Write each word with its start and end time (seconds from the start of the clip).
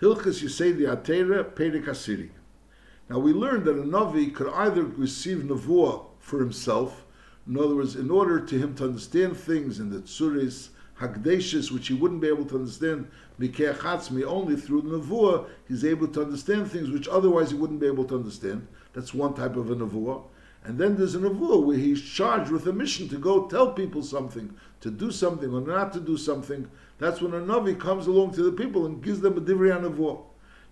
Hilchas 0.00 0.42
Yesodei 0.42 0.94
Hatorah 0.94 1.44
Perek 1.52 1.86
Asiri. 1.86 2.28
Now 3.08 3.18
we 3.18 3.32
learned 3.32 3.64
that 3.64 3.78
a 3.78 3.82
Navi 3.82 4.34
could 4.34 4.48
either 4.48 4.82
receive 4.84 5.38
Nevuah 5.38 6.04
for 6.18 6.38
himself, 6.40 7.06
in 7.46 7.56
other 7.56 7.76
words, 7.76 7.96
in 7.96 8.10
order 8.10 8.40
to 8.40 8.58
him 8.58 8.74
to 8.74 8.84
understand 8.84 9.38
things 9.38 9.80
in 9.80 9.88
the 9.88 10.00
Tzuris, 10.00 10.68
Hagdeshis, 11.00 11.70
which 11.70 11.88
he 11.88 11.94
wouldn't 11.94 12.20
be 12.20 12.28
able 12.28 12.44
to 12.44 12.56
understand 12.56 13.08
Mikeachatzmi, 13.40 14.22
only 14.24 14.56
through 14.56 14.82
Nevuah, 14.82 15.46
he's 15.66 15.84
able 15.84 16.08
to 16.08 16.22
understand 16.22 16.70
things 16.70 16.90
which 16.90 17.08
otherwise 17.08 17.52
he 17.52 17.56
wouldn't 17.56 17.80
be 17.80 17.86
able 17.86 18.04
to 18.04 18.16
understand. 18.16 18.66
That's 18.92 19.14
one 19.14 19.32
type 19.32 19.56
of 19.56 19.70
a 19.70 19.76
Nevuah. 19.76 20.22
And 20.64 20.78
then 20.78 20.96
there's 20.96 21.14
a 21.14 21.20
Nevuah 21.20 21.64
where 21.64 21.78
he's 21.78 22.02
charged 22.02 22.50
with 22.50 22.66
a 22.66 22.72
mission 22.72 23.08
to 23.10 23.16
go 23.16 23.46
tell 23.46 23.72
people 23.72 24.02
something, 24.02 24.54
to 24.80 24.90
do 24.90 25.10
something 25.10 25.54
or 25.54 25.60
not 25.60 25.92
to 25.92 26.00
do 26.00 26.16
something. 26.16 26.68
That's 26.98 27.20
when 27.20 27.34
a 27.34 27.40
Navi 27.40 27.78
comes 27.78 28.06
along 28.06 28.32
to 28.34 28.42
the 28.42 28.52
people 28.52 28.86
and 28.86 29.02
gives 29.02 29.20
them 29.20 29.36
a 29.36 29.40
Divrei 29.40 29.78
Nevuah. 29.80 30.22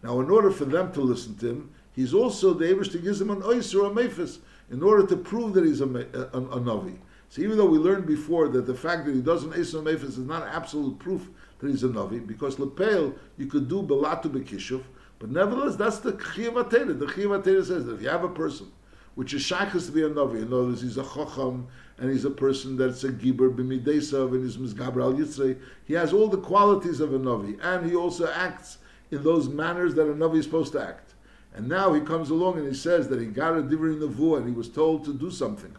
Now, 0.02 0.20
in 0.20 0.30
order 0.30 0.50
for 0.50 0.64
them 0.64 0.92
to 0.92 1.00
listen 1.00 1.36
to 1.36 1.48
him, 1.48 1.70
he's 1.92 2.14
also 2.14 2.54
the 2.54 2.66
Abish 2.66 2.90
to 2.92 2.98
give 2.98 3.18
them 3.18 3.30
an 3.30 3.42
Ois 3.42 3.74
or 3.74 3.86
a 3.86 3.90
Mephis 3.90 4.38
in 4.70 4.82
order 4.82 5.06
to 5.06 5.16
prove 5.16 5.54
that 5.54 5.64
he's 5.64 5.80
a, 5.80 5.86
a, 5.86 6.38
a, 6.38 6.60
Navi. 6.60 6.96
So 7.28 7.42
even 7.42 7.56
though 7.56 7.66
we 7.66 7.78
learned 7.78 8.06
before 8.06 8.48
that 8.48 8.66
the 8.66 8.74
fact 8.74 9.06
that 9.06 9.14
he 9.14 9.20
doesn't 9.20 9.52
Eis 9.52 9.74
or 9.74 9.82
Mephis 9.82 10.02
is 10.02 10.18
not 10.18 10.46
absolute 10.46 10.98
proof 10.98 11.28
that 11.58 11.68
he's 11.68 11.84
a 11.84 11.88
Navi, 11.88 12.26
because 12.26 12.58
Lepel 12.58 13.14
you 13.36 13.46
could 13.46 13.68
do 13.68 13.82
Belatu 13.82 14.26
Bekishuv, 14.26 14.82
but 15.18 15.30
nevertheless, 15.30 15.76
that's 15.76 15.98
the 15.98 16.12
Chiyav 16.12 16.68
The 16.98 17.06
Chiyav 17.06 17.44
says 17.66 17.86
that 17.86 17.94
if 17.94 18.02
you 18.02 18.08
have 18.08 18.24
a 18.24 18.28
person 18.28 18.70
which 19.14 19.32
is 19.32 19.42
shaykhs 19.42 19.86
to 19.86 19.92
be 19.92 20.02
a 20.02 20.08
Navi, 20.08 20.42
in 20.42 20.48
other 20.48 20.64
words, 20.64 20.82
he's 20.82 20.96
a 20.96 21.04
Chacham, 21.04 21.66
and 21.98 22.10
he's 22.10 22.24
a 22.24 22.30
person 22.30 22.76
that's 22.76 23.04
a 23.04 23.10
Gibber 23.10 23.50
b'midesav, 23.50 24.32
and 24.32 24.44
he's 24.44 24.56
Mizgaber 24.56 25.02
al 25.02 25.14
Yitzrei, 25.14 25.58
he 25.84 25.94
has 25.94 26.12
all 26.12 26.28
the 26.28 26.38
qualities 26.38 27.00
of 27.00 27.14
a 27.14 27.18
Navi, 27.18 27.58
and 27.62 27.86
he 27.88 27.94
also 27.94 28.30
acts 28.32 28.78
in 29.10 29.22
those 29.22 29.48
manners 29.48 29.94
that 29.94 30.08
a 30.08 30.14
Navi 30.14 30.38
is 30.38 30.44
supposed 30.44 30.72
to 30.72 30.82
act. 30.82 31.14
And 31.54 31.68
now 31.68 31.92
he 31.92 32.00
comes 32.00 32.30
along 32.30 32.58
and 32.58 32.66
he 32.66 32.74
says 32.74 33.08
that 33.08 33.20
he 33.20 33.26
got 33.26 33.56
a 33.56 33.62
Divri 33.62 33.96
Nevuah, 33.96 34.38
and 34.38 34.46
he 34.48 34.52
was 34.52 34.68
told 34.68 35.04
to 35.04 35.14
do 35.14 35.30
something. 35.30 35.74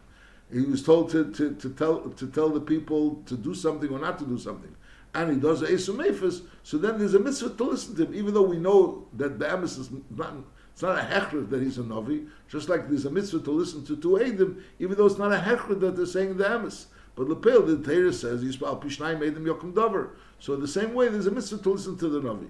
He 0.52 0.62
was 0.62 0.84
told 0.84 1.10
to, 1.12 1.32
to, 1.34 1.54
to, 1.56 1.70
tell, 1.72 2.02
to 2.02 2.28
tell 2.28 2.50
the 2.50 2.62
people 2.62 3.22
to 3.26 3.36
do 3.36 3.54
something 3.54 3.90
or 3.90 4.00
not 4.00 4.20
to 4.20 4.26
do 4.26 4.38
something 4.38 4.76
and 5.16 5.32
he 5.32 5.38
does 5.38 5.62
Esum 5.64 6.42
so 6.64 6.78
then 6.78 7.00
there's 7.00 7.14
a 7.14 7.20
mitzvah 7.20 7.52
to 7.52 7.64
listen 7.64 7.96
to 7.96 8.06
him, 8.06 8.14
even 8.14 8.34
though 8.34 8.44
we 8.44 8.58
know 8.58 9.08
that 9.14 9.40
the 9.40 9.52
Amos 9.52 9.78
is 9.78 9.90
not, 10.10 10.34
it's 10.76 10.82
not 10.82 11.00
a 11.00 11.04
hechrith 11.04 11.50
that 11.52 11.62
he's 11.62 11.78
a 11.78 11.84
novi. 11.84 12.26
just 12.50 12.68
like 12.68 12.90
there's 12.90 13.06
a 13.06 13.10
mitzvah 13.10 13.40
to 13.40 13.52
listen 13.52 13.86
to 13.86 13.96
two 13.96 14.20
Eidim, 14.22 14.62
even 14.78 14.98
though 14.98 15.06
it's 15.06 15.18
not 15.18 15.32
a 15.32 15.38
hechrith 15.38 15.80
that 15.80 15.96
they're 15.96 16.06
saying 16.06 16.36
the 16.36 16.54
amos. 16.54 16.88
But 17.16 17.30
Lepel, 17.30 17.62
the 17.62 17.78
Torah 17.78 18.12
says, 18.12 18.44
Yisrael 18.44 18.84
Pishnai 18.84 19.18
made 19.18 19.36
them 19.36 19.46
Yokum 19.46 19.74
Dover. 19.74 20.18
So 20.38 20.58
the 20.58 20.68
same 20.68 20.94
way, 20.94 21.08
there's 21.08 21.28
a 21.28 21.32
mitzvah 21.32 21.60
to 21.60 21.70
listen 21.70 21.98
to 22.00 22.10
the 22.10 22.20
novi. 22.20 22.48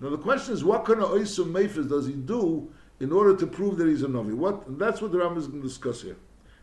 Now 0.00 0.10
the 0.10 0.18
question 0.18 0.54
is, 0.54 0.64
what 0.64 0.86
kind 0.86 1.00
of 1.00 1.10
Oisum 1.10 1.52
Mephis 1.52 1.88
does 1.88 2.08
he 2.08 2.14
do 2.14 2.68
in 2.98 3.12
order 3.12 3.36
to 3.36 3.46
prove 3.46 3.78
that 3.78 3.86
he's 3.86 4.02
a 4.02 4.08
novi? 4.08 4.32
What, 4.32 4.66
and 4.66 4.76
that's 4.76 5.00
what 5.00 5.12
the 5.12 5.18
Ram 5.18 5.38
is 5.38 5.46
going 5.46 5.62
to 5.62 5.68
discuss 5.68 6.02
here. 6.02 6.16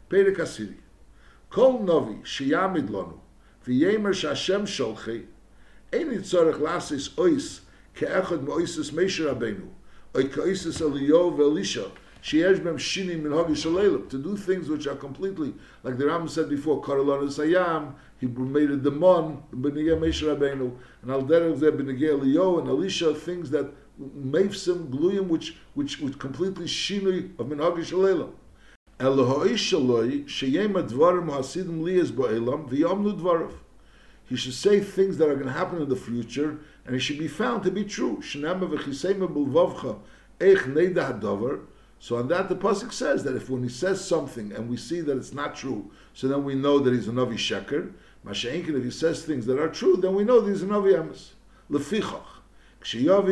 Perek 0.09 0.35
Asiri. 0.35 0.75
Kol 1.50 1.79
novi 1.79 2.16
Shiyamid 2.23 2.89
Lonu, 2.89 3.19
V'yemer 3.66 4.13
Shashem 4.13 4.66
Sholchei, 4.66 5.27
Ein 5.94 6.09
Yitzorech 6.09 6.59
Lasis 6.59 7.16
Ois, 7.16 7.61
Ke'echad 7.95 8.45
Moisis 8.45 8.91
Meishir 8.91 9.33
abenu 9.33 9.69
elisha, 10.16 11.91
to 12.31 14.17
do 14.17 14.38
things 14.38 14.69
which 14.69 14.88
are 14.88 14.95
completely, 14.95 15.53
like 15.83 15.97
the 15.97 16.07
Ram 16.07 16.27
said 16.27 16.49
before, 16.49 16.81
sayam, 16.81 17.94
he 18.19 18.27
made 18.27 18.72
a 18.72 18.77
demon, 18.77 19.44
benegeh 19.53 19.99
rabbeinu, 19.99 20.72
and 21.02 21.11
al 21.11 21.23
derech 21.23 21.59
zeh 21.59 21.72
benegeh 21.72 22.59
and 22.59 22.67
elisha, 22.67 23.13
things 23.13 23.49
that 23.52 23.72
meifsim, 24.02 24.89
gluyim, 24.89 25.27
which, 25.27 25.55
which, 25.73 25.99
which 25.99 26.17
completely 26.17 26.66
shinui 26.66 27.38
of 27.39 27.47
minhagi. 27.47 28.31
He 28.97 29.57
should 34.38 34.53
say 34.53 34.79
things 34.79 35.17
that 35.17 35.28
are 35.28 35.34
going 35.34 35.47
to 35.47 35.51
happen 35.51 35.81
in 35.81 35.90
the 35.90 35.97
future 35.97 36.59
and 36.85 36.96
it 36.96 37.00
should 37.00 37.18
be 37.18 37.28
found 37.28 37.63
to 37.63 37.72
be 37.72 37.84
true. 37.84 38.22
So 38.22 38.40
on 42.18 42.28
that 42.28 42.50
the 42.50 42.56
pasuk 42.56 42.91
says 42.94 43.23
that 43.23 43.35
if 43.35 43.50
when 43.50 43.63
he 43.63 43.69
says 43.69 44.06
something 44.06 44.51
and 44.51 44.69
we 44.69 44.78
see 44.78 45.01
that 45.01 45.18
it's 45.18 45.34
not 45.34 45.56
true, 45.56 45.90
so 46.13 46.28
then 46.28 46.44
we 46.44 46.56
know 46.56 46.79
that 46.79 46.94
he's 46.94 47.07
a 47.07 47.12
navi 47.12 47.34
sheker. 47.34 47.94
If 48.28 48.84
he 48.84 48.91
says 48.91 49.23
things 49.23 49.46
that 49.46 49.59
are 49.59 49.69
true, 49.69 49.97
then 49.97 50.16
we 50.16 50.23
know 50.23 50.41
that 50.41 50.50
he's 50.50 50.63
a 50.63 50.68
navi 50.68 50.97
amos. 50.97 51.34
Lefichach. 51.72 52.35
Someone 52.88 53.29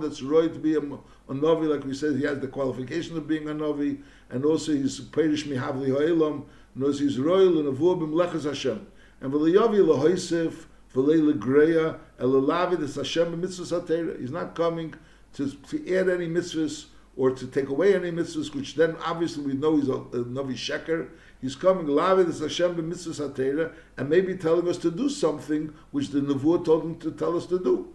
that's 0.00 0.20
right 0.20 0.52
to 0.52 0.58
be 0.58 0.74
a, 0.74 0.80
a 0.80 1.32
like 1.32 1.84
we 1.84 1.94
said, 1.94 2.16
he 2.16 2.24
has 2.24 2.38
the 2.40 2.48
qualification 2.48 3.16
of 3.16 3.26
being 3.26 3.48
a 3.48 3.54
Navi, 3.54 4.02
and 4.28 4.44
also 4.44 4.72
he's 4.72 5.00
Perish 5.00 5.46
Mihavli 5.46 5.88
Ha'ilam, 5.88 6.44
knows 6.74 7.00
he's 7.00 7.18
royal 7.18 7.58
and 7.58 7.74
avur 7.74 7.98
b'mlechas 7.98 8.44
Hashem. 8.44 8.86
And 9.20 9.32
v'liyavi 9.32 9.84
lahoisef 9.84 10.66
v'lei 10.94 11.32
legreya 11.32 11.98
elalavid 12.20 12.82
es 12.82 12.96
Hashem 12.96 13.34
b'mitzvahs 13.34 13.80
hatera. 13.80 14.18
He's 14.20 14.30
not 14.30 14.54
coming 14.54 14.94
to, 15.34 15.50
to 15.50 15.96
add 15.96 16.08
any 16.08 16.28
mitzvahs 16.28 16.86
or 17.16 17.30
to 17.30 17.46
take 17.46 17.68
away 17.68 17.94
any 17.94 18.10
mitzvahs, 18.10 18.54
which 18.54 18.74
then 18.74 18.96
obviously 19.04 19.44
we 19.44 19.54
know 19.54 19.76
he's 19.76 19.88
a, 19.88 19.94
a 19.94 20.24
Navi 20.24 20.52
Sheker. 20.52 21.08
He's 21.40 21.56
coming 21.56 21.86
lavid 21.86 22.28
es 22.28 22.40
Hashem 22.40 22.76
b'mitzvahs 22.76 23.26
hatera 23.26 23.72
and 23.96 24.10
maybe 24.10 24.36
telling 24.36 24.68
us 24.68 24.76
to 24.78 24.90
do 24.90 25.08
something 25.08 25.72
which 25.92 26.10
the 26.10 26.20
Nevuah 26.20 26.64
told 26.64 26.84
him 26.84 26.98
to 26.98 27.10
tell 27.12 27.36
us 27.36 27.46
to 27.46 27.58
do. 27.58 27.88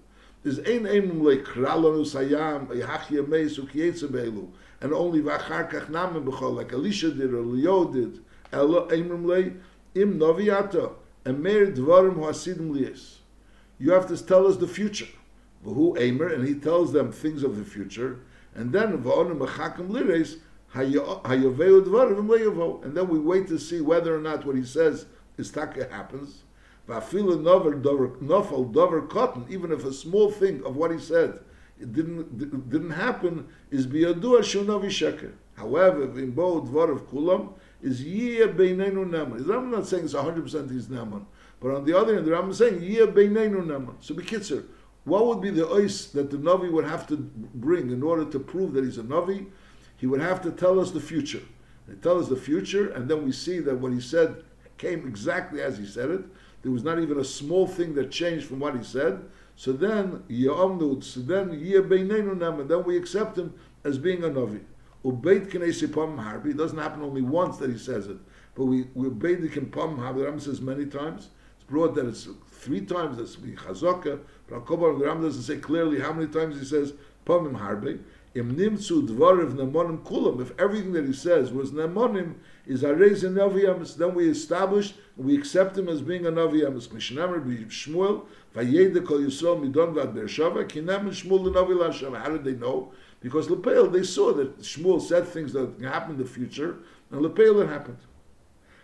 There's 0.44 0.58
ein 0.60 0.86
emum 0.86 1.22
le 1.22 1.38
kralonu 1.38 2.04
sayam 2.04 2.68
yachya 2.70 3.28
meis 3.28 3.60
ukiyetze 3.60 4.12
be'elu 4.12 4.48
and 4.81 4.92
only 4.92 5.22
v'achar 5.22 5.72
kach 5.72 5.88
namen 5.90 6.26
b'chol 6.26 6.56
like 6.56 6.74
Elisha 6.74 7.12
did 7.12 7.31
or 7.31 7.42
Leo 7.42 7.86
did 7.86 8.20
Ella 8.52 8.88
Eimrim 8.88 9.26
Le 9.26 9.52
Im 9.94 10.18
Noviata 10.18 10.94
Emer 11.26 11.72
Dvarim 11.72 12.24
Hasidim 12.26 12.74
Lies. 12.74 13.20
You 13.78 13.92
have 13.92 14.08
to 14.08 14.18
tell 14.18 14.48
us 14.48 14.58
the 14.58 14.68
future. 14.68 15.08
Who 15.64 15.96
Eimer, 16.00 16.34
and 16.34 16.48
he 16.48 16.56
tells 16.56 16.92
them 16.92 17.12
things 17.12 17.44
of 17.44 17.56
the 17.56 17.64
future, 17.64 18.20
and 18.56 18.72
then 18.74 19.04
Va'onim 19.04 19.38
Machakim 19.38 19.92
Lires 19.92 20.38
Hayoveu 20.74 21.84
Dvarim 21.84 22.28
Leyovo. 22.28 22.84
And 22.84 22.98
then 22.98 23.08
we 23.08 23.20
wait 23.20 23.48
to 23.50 23.60
see 23.60 23.80
whether 23.80 24.16
or 24.16 24.20
not 24.20 24.44
what 24.44 24.56
he 24.56 24.64
says 24.64 25.06
is 25.38 25.52
taka 25.52 25.88
happens. 25.90 26.44
Va'afilu 26.90 27.44
Nofal 27.44 28.74
Dover 28.74 29.02
Cotton, 29.04 29.46
even 29.50 29.72
if 29.72 29.86
a 29.86 29.94
small 29.94 30.31
thing 30.31 30.64
of 30.66 30.76
what 30.76 30.92
he 30.92 30.98
said 30.98 31.40
it 31.80 31.94
didn't 31.94 32.70
didn't 32.70 32.92
happen, 32.92 33.48
is 33.70 33.86
Biyadua 33.86 34.40
Shunavi 34.40 34.86
Sheker. 34.86 35.34
However, 35.56 36.08
both 36.08 36.70
Dvar 36.70 36.92
of 36.92 37.08
Kulam, 37.10 37.54
is 37.81 38.03
Yiyah 38.03 38.56
Beinenu 38.56 39.09
Neman. 39.09 39.38
The 39.40 39.53
Rambam 39.53 39.72
not 39.72 39.88
saying 39.88 40.06
it's 40.06 40.14
100% 40.14 40.72
he's 40.72 40.88
Neman. 40.88 41.25
But 41.59 41.75
on 41.75 41.86
the 41.86 41.97
other 41.97 42.16
hand, 42.16 42.25
the 42.25 42.31
Rambam 42.31 42.52
is 42.52 42.58
saying 42.58 42.80
Yiyah 42.81 43.14
Beinenu 43.14 43.66
Neman. 43.66 43.96
So 44.00 44.14
be 44.16 44.24
kitzer. 44.24 44.66
What 45.03 45.25
would 45.25 45.42
be 45.42 45.50
the 45.50 45.66
ois 45.66 46.12
that 46.12 46.30
the 46.30 46.38
Navi 46.38 46.72
would 46.72 46.86
have 46.86 47.08
to 47.08 47.18
bring 47.18 47.90
in 47.90 48.03
order 48.03 48.24
to 48.25 48.40
prove 48.40 48.74
that 48.74 48.84
he's 48.84 49.00
a 49.00 49.03
Navi? 49.03 49.47
He 49.97 50.06
would 50.06 50.22
have 50.22 50.42
to 50.44 50.52
tell 50.52 50.80
us 50.80 50.92
the 50.92 51.00
future. 51.00 51.42
He 51.90 51.96
tell 51.96 52.19
us 52.19 52.28
the 52.28 52.36
future, 52.36 52.92
and 52.92 53.09
then 53.09 53.25
we 53.25 53.31
see 53.31 53.59
that 53.59 53.80
what 53.80 53.94
he 53.94 54.00
said 54.00 54.44
came 54.78 55.08
exactly 55.08 55.62
as 55.62 55.78
he 55.78 55.86
said 55.86 56.12
it. 56.12 56.24
There 56.62 56.72
was 56.72 56.84
not 56.84 57.00
even 57.00 57.19
a 57.19 57.24
small 57.24 57.66
thing 57.68 57.96
that 57.96 58.12
changed 58.12 58.46
from 58.46 58.59
what 58.59 58.78
he 58.78 58.84
said. 58.84 59.24
So 59.56 59.72
then, 59.74 60.24
so 61.02 61.22
then, 61.22 61.50
then 62.68 62.84
we 62.84 62.98
accept 62.98 63.38
him 63.38 63.53
as 63.84 63.98
being 63.98 64.24
a 64.24 64.30
Navi. 64.30 64.62
Ubeit 65.03 65.50
Knesi 65.50 65.91
Pam 65.91 66.17
Harbi. 66.17 66.51
It 66.51 66.57
doesn't 66.57 66.78
happen 66.78 67.01
only 67.01 67.22
once 67.22 67.57
that 67.57 67.72
he 67.72 67.78
says 67.78 68.07
it, 68.07 68.17
but 68.56 68.66
we 68.66 68.85
obeyed 68.95 69.41
the 69.41 69.50
Pam 69.50 69.97
Harbi. 69.97 70.17
The 70.17 70.25
Ram 70.25 70.39
says 70.39 70.62
many 70.62 70.85
times. 70.85 71.29
It's 71.56 71.69
brought 71.69 71.95
that 71.95 72.07
it's 72.07 72.28
three 72.51 72.81
times. 72.81 73.17
That's 73.17 73.39
we 73.39 73.51
Chazaka. 73.51 74.19
But 74.47 74.67
the 74.67 75.06
Ram 75.06 75.22
doesn't 75.22 75.44
say 75.44 75.57
clearly 75.57 76.00
how 76.00 76.13
many 76.13 76.27
times 76.27 76.59
he 76.59 76.65
says 76.65 76.94
Pam 77.25 77.56
Harbi. 77.56 78.00
Im 78.33 78.56
nimtzu 78.56 79.07
dvarav 79.07 79.53
nemonim 79.56 80.03
kulam. 80.03 80.39
If 80.39 80.57
everything 80.57 80.94
that 80.94 81.06
he 81.06 81.12
says 81.13 81.51
was 81.51 81.71
nemonim, 81.71 82.36
is 82.65 82.83
arez 82.83 83.25
and 83.25 83.36
navi 83.36 83.97
then 83.97 84.13
we 84.13 84.30
establish 84.30 84.94
we 85.18 85.38
accept 85.38 85.77
him 85.77 85.89
as 85.89 86.01
being 86.01 86.25
a 86.25 86.31
navi 86.31 86.62
yamis. 86.62 86.88
Mishnamar 86.88 87.45
be 87.45 87.65
Shmuel 87.65 88.24
vayeda 88.56 89.06
kol 89.06 89.19
Yisrael 89.19 89.59
midon 89.59 89.94
vad 89.94 90.15
Beershava 90.15 90.65
kinam 90.65 91.09
Shmuel 91.09 91.44
the 91.44 91.51
navi 91.51 92.18
How 92.18 92.30
did 92.30 92.45
they 92.45 92.54
know? 92.54 92.94
Because 93.21 93.50
Lepel, 93.50 93.88
they 93.88 94.03
saw 94.03 94.33
that 94.33 94.59
Shmuel 94.62 95.01
said 95.01 95.27
things 95.27 95.53
that 95.53 95.77
can 95.77 95.85
happen 95.85 96.12
in 96.12 96.18
the 96.18 96.25
future, 96.25 96.79
and 97.12 97.21
Lepel 97.21 97.62
it 97.62 97.69
happened. 97.69 98.00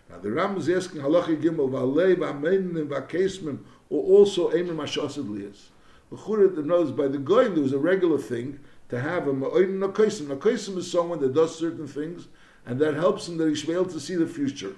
Now 0.08 0.18
the 0.18 0.30
Ram 0.30 0.56
is 0.56 0.68
asking 0.68 1.02
Halacha 1.02 1.42
Gimel, 1.42 1.68
V'alei 1.68 2.16
v'amenin 2.16 2.88
v'akesmim, 2.88 3.58
or 3.90 4.02
also 4.02 4.50
Eimer 4.50 4.76
Mashasid 4.76 5.28
Liyas. 5.28 5.70
The 6.10 6.62
knows 6.62 6.90
by 6.90 7.08
the 7.08 7.18
Goyim 7.18 7.54
there 7.54 7.62
was 7.62 7.72
a 7.72 7.78
regular 7.78 8.16
thing 8.16 8.60
to 8.88 9.00
have 9.00 9.28
a 9.28 9.32
Ma'oin 9.32 9.78
Nakaisim. 9.78 10.28
Nakaisim 10.28 10.78
is 10.78 10.90
someone 10.90 11.20
that 11.20 11.34
does 11.34 11.58
certain 11.58 11.86
things, 11.86 12.28
and 12.64 12.78
that 12.80 12.94
helps 12.94 13.28
him 13.28 13.36
that 13.36 13.48
he 13.48 13.54
should 13.54 13.68
be 13.68 13.74
able 13.74 13.86
to 13.86 14.00
see 14.00 14.14
the 14.14 14.26
future. 14.26 14.74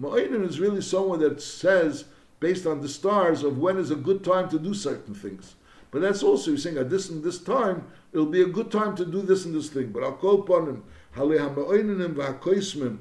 Ma'oinim 0.00 0.46
is 0.46 0.60
really 0.60 0.82
someone 0.82 1.20
that 1.20 1.40
says, 1.40 2.04
based 2.40 2.66
on 2.66 2.82
the 2.82 2.88
stars, 2.88 3.42
of 3.42 3.58
when 3.58 3.78
is 3.78 3.90
a 3.90 3.96
good 3.96 4.22
time 4.22 4.50
to 4.50 4.58
do 4.58 4.74
certain 4.74 5.14
things. 5.14 5.54
But 5.90 6.02
that's 6.02 6.22
also 6.22 6.50
you're 6.50 6.58
saying 6.58 6.76
at 6.76 6.90
this 6.90 7.08
and 7.08 7.22
this 7.22 7.38
time 7.38 7.86
it'll 8.14 8.26
be 8.26 8.40
a 8.40 8.46
good 8.46 8.70
time 8.70 8.96
to 8.96 9.04
do 9.04 9.20
this 9.20 9.44
and 9.44 9.54
this 9.54 9.68
thing. 9.68 9.88
But 9.88 10.04
I'll 10.04 10.12
call 10.12 10.40
upon 10.40 10.68
him. 10.68 10.84
Mashasad 11.16 12.98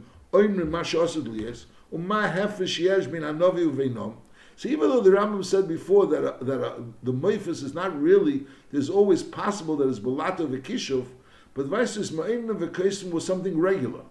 liyes 1.23 2.79
yesh 2.79 3.07
bin 3.07 3.21
anovi 3.21 3.71
uveinom. 3.71 4.15
So 4.55 4.69
even 4.69 4.89
though 4.89 5.01
the 5.01 5.11
Rambam 5.11 5.43
said 5.43 5.67
before 5.67 6.05
that 6.07 6.23
uh, 6.23 6.43
that 6.43 6.63
uh, 6.63 6.75
the 7.01 7.13
moifus 7.13 7.63
is 7.63 7.73
not 7.73 7.99
really, 7.99 8.45
there's 8.71 8.89
always 8.89 9.23
possible 9.23 9.75
that 9.77 9.89
it's 9.89 9.99
belato 9.99 10.47
v'kishuv, 10.47 11.07
but 11.53 11.67
Vaisus 11.67 12.11
Ma'inim 12.11 12.59
v'kaisim 12.59 13.11
was 13.11 13.25
something 13.25 13.57
regular. 13.57 14.01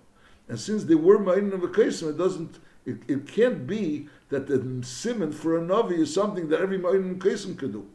And 0.48 0.58
since 0.58 0.84
they 0.84 0.96
were 0.96 1.18
Ma'inim 1.18 1.60
v'kaisim, 1.60 2.10
it 2.10 2.18
doesn't, 2.18 2.58
it, 2.84 2.98
it 3.06 3.28
can't 3.28 3.66
be 3.66 4.08
that 4.30 4.48
the 4.48 4.84
simon 4.84 5.30
for 5.30 5.58
a 5.58 5.60
Navi 5.60 5.98
is 5.98 6.12
something 6.12 6.48
that 6.48 6.60
every 6.60 6.78
Ma'inim 6.78 7.18
v'kaisim 7.18 7.56
could 7.56 7.72
do. 7.72 7.86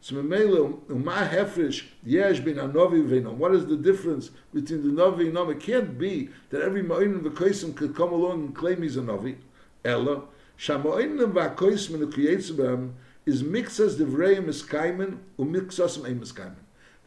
So 0.00 0.16
Memele, 0.16 0.78
Uma 0.88 1.28
Hefresh, 1.30 1.84
Yesh 2.04 2.40
bin 2.40 2.56
Anovi 2.56 3.02
v'Veinom. 3.02 3.34
What 3.34 3.54
is 3.54 3.66
the 3.66 3.76
difference 3.76 4.30
between 4.54 4.82
the 4.82 5.02
Navi 5.02 5.26
and 5.26 5.34
Nom? 5.34 5.50
It 5.50 5.60
can't 5.60 5.98
be 5.98 6.30
that 6.50 6.62
every 6.62 6.82
Ma'inim 6.82 7.22
v'kaisim 7.22 7.74
could 7.74 7.96
come 7.96 8.12
along 8.12 8.40
and 8.40 8.54
claim 8.54 8.82
he's 8.82 8.96
a 8.96 9.00
Navi. 9.00 9.36
Ella, 9.84 10.22
Shamo'inim 10.58 11.32
v'kaisim 11.32 11.94
and 11.94 12.12
the 12.12 12.90
is 13.26 13.42
mixas 13.42 13.96
devreim 13.96 14.46
eskaimen 14.46 15.18
umixas 15.38 16.00
me'im 16.02 16.20
eskaimen. 16.20 16.54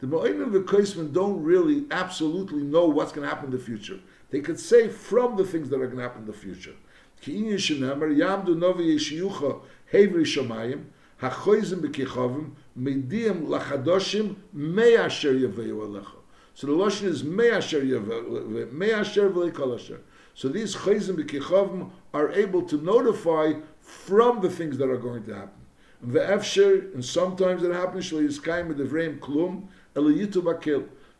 The 0.00 0.06
Mo'inim 0.06 0.44
and 0.44 0.52
the 0.52 0.60
Koisman 0.60 1.12
don't 1.12 1.42
really 1.42 1.84
absolutely 1.90 2.62
know 2.62 2.86
what's 2.86 3.12
going 3.12 3.28
to 3.28 3.34
happen 3.34 3.46
in 3.46 3.58
the 3.58 3.62
future. 3.62 3.98
They 4.30 4.40
could 4.40 4.58
say 4.58 4.88
from 4.88 5.36
the 5.36 5.44
things 5.44 5.68
that 5.68 5.76
are 5.76 5.86
going 5.86 5.98
to 5.98 6.02
happen 6.02 6.22
in 6.22 6.26
the 6.26 6.32
future. 6.32 6.74
Ki 7.20 7.42
yamdu 7.42 8.56
novi 8.56 8.96
yeshiyucha 8.96 9.60
hevri 9.92 10.24
shomayim, 10.24 10.84
hachoizim 11.20 11.80
b'kichovim, 11.80 12.52
mediyim 12.78 13.46
lachadoshim, 13.46 14.36
me'asher 14.52 15.34
yaveyu 15.34 15.76
alecha. 15.76 16.16
So 16.54 16.66
the 16.66 16.72
Lashon 16.72 17.04
is 17.04 17.24
me'asher 17.24 17.82
yaveyu, 17.82 18.72
me'asher 18.72 19.30
v'leikol. 19.30 19.98
So 20.34 20.48
these 20.48 20.74
choizim 20.76 21.16
b'kichovim 21.16 21.90
are 22.14 22.30
able 22.32 22.62
to 22.62 22.76
notify 22.76 23.54
from 23.80 24.40
the 24.40 24.50
things 24.50 24.78
that 24.78 24.88
are 24.88 24.98
going 24.98 25.24
to 25.24 25.34
happen. 25.34 25.60
Ve'efsher, 26.06 26.94
and 26.94 27.04
sometimes 27.04 27.62
it 27.62 27.72
happens, 27.72 28.10
shlo 28.10 28.26
yiskayim 28.26 28.74
v'devreim 28.74 29.18
klum, 29.18 29.68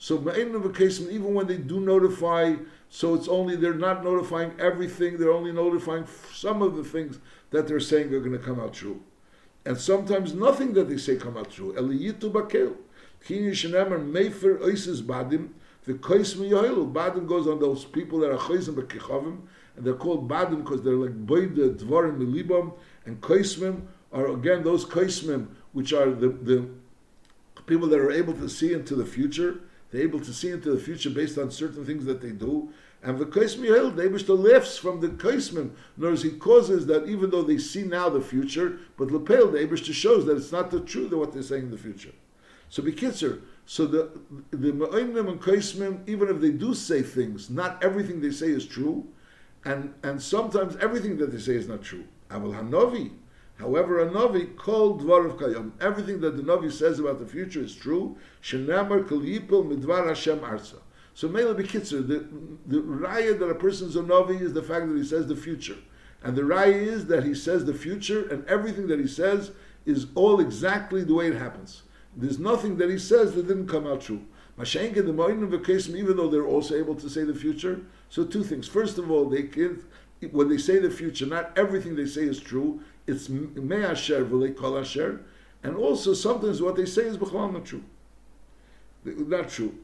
so 0.03 0.15
even 0.35 1.35
when 1.35 1.47
they 1.47 1.57
do 1.59 1.81
notify, 1.81 2.55
so 2.89 3.15
it's 3.15 3.29
only 3.29 3.57
they're 3.57 3.75
not 3.75 4.05
notifying 4.05 4.53
everything, 4.59 5.19
they're 5.19 5.33
only 5.33 5.53
notifying 5.53 6.07
some 6.33 6.63
of 6.63 6.77
the 6.77 6.85
things 6.85 7.19
that 7.51 7.67
they're 7.67 7.81
saying 7.81 8.15
are 8.15 8.21
going 8.21 8.33
to 8.33 8.39
come 8.39 8.61
out 8.61 8.73
true. 8.73 9.03
And 9.65 9.79
sometimes 9.79 10.35
nothing 10.35 10.73
that 10.75 10.89
they 10.89 10.97
say 10.97 11.17
come 11.17 11.37
out 11.37 11.51
true. 11.51 11.75
Eliyitu 11.75 12.33
bakel. 12.33 12.77
Kini 13.25 13.51
shenemer 13.51 14.01
mefer 14.01 14.59
oises 14.61 15.03
badim. 15.03 15.51
The 15.85 15.95
kois 15.95 16.35
miyohilu. 16.37 16.93
Badim 16.93 17.27
goes 17.27 17.47
on 17.47 17.59
those 17.61 17.85
people 17.85 18.21
that 18.21 18.31
are 18.31 18.39
choisim 18.39 18.75
bekichavim. 18.75 19.41
And 19.77 19.85
they're 19.85 19.95
called 19.95 20.29
badim 20.29 20.65
because 20.65 20.83
they're 20.83 20.95
like 20.95 21.27
boide 21.27 21.77
dvorim 21.77 22.19
milibam. 22.19 22.73
And 23.05 23.21
koismim 23.21 23.83
are 24.13 24.29
again 24.29 24.63
those 24.65 24.85
koismim 24.85 25.49
which 25.73 25.93
are 25.93 26.11
the, 26.11 26.29
the 26.29 26.69
people 27.67 27.89
that 27.89 28.01
are 28.01 28.11
able 28.11 28.35
to 28.35 28.49
see 28.49 28.73
into 28.73 28.95
the 28.95 29.07
future, 29.07 29.61
they're 29.91 30.03
able 30.03 30.21
to 30.21 30.33
see 30.33 30.51
into 30.51 30.73
the 30.73 30.81
future 30.81 31.11
based 31.11 31.39
on 31.39 31.51
certain 31.51 31.85
things 31.85 32.05
that 32.05 32.21
they 32.21 32.31
do. 32.31 32.71
And 33.03 33.19
the 33.19 33.25
Kaismi 33.25 33.97
the 33.97 34.03
Abishta 34.03 34.39
lifts 34.39 34.77
from 34.77 35.01
the 35.01 35.09
Kaismim. 35.09 35.71
Words, 35.97 36.23
he 36.23 36.33
causes 36.33 36.87
that 36.87 37.09
even 37.09 37.31
though 37.31 37.43
they 37.43 37.57
see 37.57 37.83
now 37.83 38.11
the 38.11 38.21
future, 38.21 38.79
but 38.99 39.11
Lepel, 39.11 39.51
the 39.51 39.59
Abishta 39.59 39.95
shows 39.95 40.27
that 40.27 40.37
it's 40.37 40.53
not 40.53 40.71
the 40.71 40.81
truth 40.81 41.13
of 41.13 41.19
what 41.19 41.33
they're 41.33 41.43
saying 41.43 41.65
in 41.65 41.71
the 41.71 41.79
future. 41.79 42.13
So 42.69 42.83
Bekitzer, 42.83 43.41
so 43.65 43.87
the 43.87 44.11
the 44.51 44.73
Ma'oinim 44.73 45.29
and 45.29 45.41
Kaismim, 45.41 46.07
even 46.09 46.29
if 46.29 46.41
they 46.41 46.51
do 46.51 46.75
say 46.75 47.03
things, 47.03 47.49
not 47.49 47.83
everything 47.83 48.21
they 48.21 48.31
say 48.31 48.49
is 48.49 48.67
true, 48.67 49.07
and 49.65 49.95
and 50.03 50.21
sometimes 50.21 50.77
everything 50.77 51.17
that 51.19 51.33
they 51.33 51.39
say 51.39 51.55
is 51.55 51.69
not 51.69 51.83
true. 51.83 52.05
Aval 52.31 52.55
Hanovi, 52.55 53.13
However, 53.61 54.01
a 54.01 54.09
Navi 54.09 54.57
called 54.57 55.03
Dvar 55.03 55.27
of 55.27 55.37
Kayam. 55.37 55.73
Everything 55.83 56.21
that 56.21 56.37
the 56.37 56.43
Navi 56.43 56.73
says 56.73 56.99
about 56.99 57.19
the 57.19 57.27
future 57.27 57.61
is 57.61 57.75
true. 57.75 58.17
Shenamar 58.43 59.07
Kal 59.07 59.19
Midvar 59.19 60.09
Hashem 60.09 60.39
Arsa. 60.39 60.79
So 61.15 61.29
Mela 61.29 61.55
Bekitzer, 61.55 62.07
the, 62.07 62.27
the 62.67 62.83
raya 62.83 63.39
that 63.39 63.49
a 63.49 63.55
person's 63.55 63.97
a 63.97 64.01
Navi 64.01 64.41
is 64.41 64.53
the 64.53 64.63
fact 64.63 64.89
that 64.89 64.97
he 64.97 65.05
says 65.05 65.27
the 65.27 65.37
future. 65.37 65.77
And 66.23 66.37
the 66.37 66.43
raya 66.43 66.73
is 66.73 67.07
that 67.07 67.25
he 67.25 67.35
says 67.35 67.65
the 67.65 67.75
future, 67.75 68.29
and 68.29 68.47
everything 68.47 68.87
that 68.89 69.01
he 69.01 69.07
says 69.07 69.53
is 69.87 70.07
all 70.15 70.41
exactly 70.41 71.03
the 71.03 71.15
way 71.15 71.29
it 71.29 71.37
happens. 71.37 71.83
There's 72.17 72.39
nothing 72.39 72.77
that 72.79 72.91
he 72.91 72.99
says 72.99 73.35
that 73.35 73.49
didn't 73.49 73.69
come 73.69 73.87
out 73.87 74.03
true. 74.03 74.25
Mashenke, 74.59 74.97
the 74.97 75.13
Moin 75.13 75.43
of 75.43 75.71
even 75.71 76.17
though 76.17 76.29
they're 76.29 76.47
also 76.47 76.75
able 76.75 76.95
to 76.97 77.09
say 77.09 77.25
the 77.25 77.35
future. 77.35 77.81
So 78.11 78.25
two 78.25 78.45
things. 78.45 78.69
First 78.69 78.99
of 78.99 79.11
all, 79.11 79.29
they 79.29 79.45
can 79.45 79.83
when 80.33 80.51
they 80.51 80.59
say 80.59 80.79
the 80.79 80.91
future, 80.91 81.25
not 81.25 81.57
everything 81.57 81.97
they 81.97 82.07
say 82.07 82.23
is 82.23 82.41
true. 82.41 82.81
It's 83.07 83.29
me'asher 83.31 84.25
v'lei 84.25 84.55
kol 84.55 84.79
asher, 84.79 85.23
and 85.63 85.77
also 85.77 86.13
sometimes 86.13 86.61
what 86.61 86.77
they 86.77 86.85
say 86.85 87.03
is 87.03 87.17
b'chalal 87.17 87.53
not 87.53 87.65
true. 87.65 87.83
Not 89.05 89.49
true. 89.49 89.79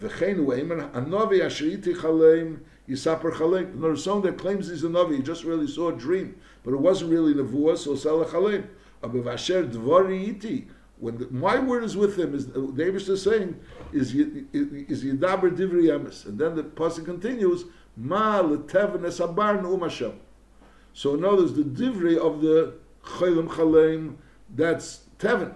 V'chein 0.00 0.38
u'eimer 0.38 0.90
anovi 0.92 1.40
asheriti 1.40 1.94
chaleim 1.94 2.60
yisaper 2.88 3.32
chaleim. 3.32 3.80
There's 3.80 4.04
someone 4.04 4.22
that 4.22 4.38
claims 4.38 4.68
he's 4.68 4.84
a 4.84 4.88
novi. 4.88 5.16
He 5.16 5.22
just 5.22 5.44
really 5.44 5.66
saw 5.66 5.88
a 5.88 5.96
dream, 5.96 6.36
but 6.64 6.72
it 6.72 6.80
wasn't 6.80 7.10
really 7.10 7.34
nevuah. 7.34 7.76
So 7.76 7.96
sel 7.96 8.24
chaleim. 8.24 8.68
Dvari 9.02 10.28
iti. 10.28 10.68
When 10.98 11.18
the, 11.18 11.28
my 11.30 11.58
word 11.60 11.84
is 11.84 11.96
with 11.96 12.18
him, 12.18 12.34
is 12.34 12.46
David 12.46 13.08
is 13.08 13.22
saying 13.22 13.58
is 13.92 14.14
is 14.14 15.04
yidaber 15.04 15.56
divri 15.56 15.84
emes, 15.84 16.26
and 16.26 16.38
then 16.38 16.56
the 16.56 16.64
pasuk 16.64 17.04
continues. 17.04 17.64
Ma 17.96 18.42
leteven 18.42 19.04
es 19.04 19.20
abar 19.20 19.60
nu'um 19.60 20.14
So 20.92 21.14
in 21.14 21.24
other 21.24 21.36
words, 21.36 21.54
the 21.54 21.62
divrei 21.62 22.16
of 22.16 22.40
the 22.40 22.74
chaylim 23.04 23.48
chaleim, 23.48 24.16
that's 24.54 25.04
teven. 25.18 25.54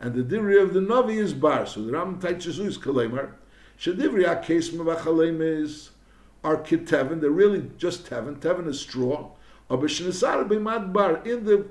And 0.00 0.14
the 0.14 0.22
divrei 0.22 0.62
of 0.62 0.74
the 0.74 0.80
navi 0.80 1.16
is 1.16 1.34
bar. 1.34 1.66
So 1.66 1.82
the 1.82 1.92
Ram 1.92 2.18
teaches 2.18 2.58
is 2.58 2.78
kalemar. 2.78 3.32
Shedivri 3.78 4.26
ha-kes 4.26 4.70
mevachaleim 4.70 5.40
is 5.40 5.90
are 6.42 6.58
kiteven. 6.58 7.20
They're 7.20 7.30
really 7.30 7.70
just 7.78 8.08
teven. 8.08 8.36
Teven 8.38 8.68
is 8.68 8.80
straw. 8.80 9.30
In 9.70 9.80
the 9.80 9.88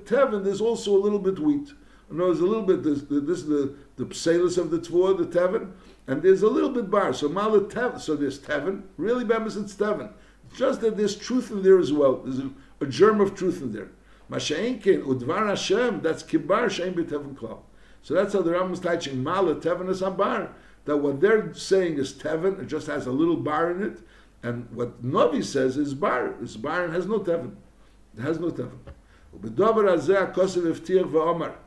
teven, 0.05 0.43
there's 0.43 0.61
also 0.61 0.95
a 0.95 0.97
little 0.97 1.19
bit 1.19 1.37
wheat. 1.37 1.71
Know, 2.09 2.27
there's 2.27 2.41
a 2.41 2.45
little 2.45 2.63
bit, 2.63 2.83
this, 2.83 3.01
this 3.09 3.39
is 3.39 3.47
the, 3.47 3.75
the 3.95 4.05
psalus 4.13 4.57
of 4.57 4.69
the 4.69 4.77
tvor, 4.77 5.17
the 5.17 5.25
teven, 5.25 5.71
and 6.05 6.21
there's 6.21 6.43
a 6.43 6.47
little 6.47 6.69
bit 6.69 6.91
bar. 6.91 7.11
So 7.13 7.27
malat 7.27 7.71
teven, 7.71 7.99
so 7.99 8.15
there's 8.15 8.39
teven. 8.39 8.83
Really, 8.97 9.25
bemis 9.25 9.57
it's 9.59 9.73
teven. 9.73 10.11
It's 10.47 10.59
just 10.59 10.81
that 10.81 10.97
there's 10.97 11.15
truth 11.15 11.49
in 11.49 11.63
there 11.63 11.79
as 11.79 11.91
well. 11.91 12.17
There's 12.17 12.39
a, 12.39 12.51
a 12.81 12.85
germ 12.85 13.19
of 13.19 13.33
truth 13.35 13.61
in 13.61 13.71
there. 13.71 13.89
Masha'inkin 14.29 15.03
udvar 15.05 15.47
Hashem. 15.47 16.01
That's 16.01 16.21
kibar 16.21 16.65
shein 16.65 16.93
b'teven 16.93 17.35
klal. 17.35 17.61
So 18.03 18.13
that's 18.13 18.33
how 18.33 18.41
the 18.41 18.51
Rambam 18.51 18.73
is 18.73 18.79
teaching 18.79 19.23
malat 19.23 19.61
teven 19.61 19.89
is 19.89 20.01
bar. 20.01 20.53
That 20.85 20.97
what 20.97 21.21
they're 21.21 21.53
saying 21.53 21.97
is 21.97 22.13
teven. 22.13 22.61
It 22.61 22.67
just 22.67 22.87
has 22.87 23.07
a 23.07 23.11
little 23.11 23.37
bar 23.37 23.71
in 23.71 23.83
it, 23.83 23.99
and 24.41 24.67
what 24.71 25.03
Navi 25.03 25.43
says 25.43 25.77
is 25.77 25.93
bar. 25.93 26.35
It's 26.41 26.57
bar 26.57 26.83
and 26.85 26.93
has 26.93 27.05
no 27.05 27.19
teven. 27.19 27.55
It 28.17 28.21
has 28.21 28.39
no 28.39 28.49
teven. 28.49 28.79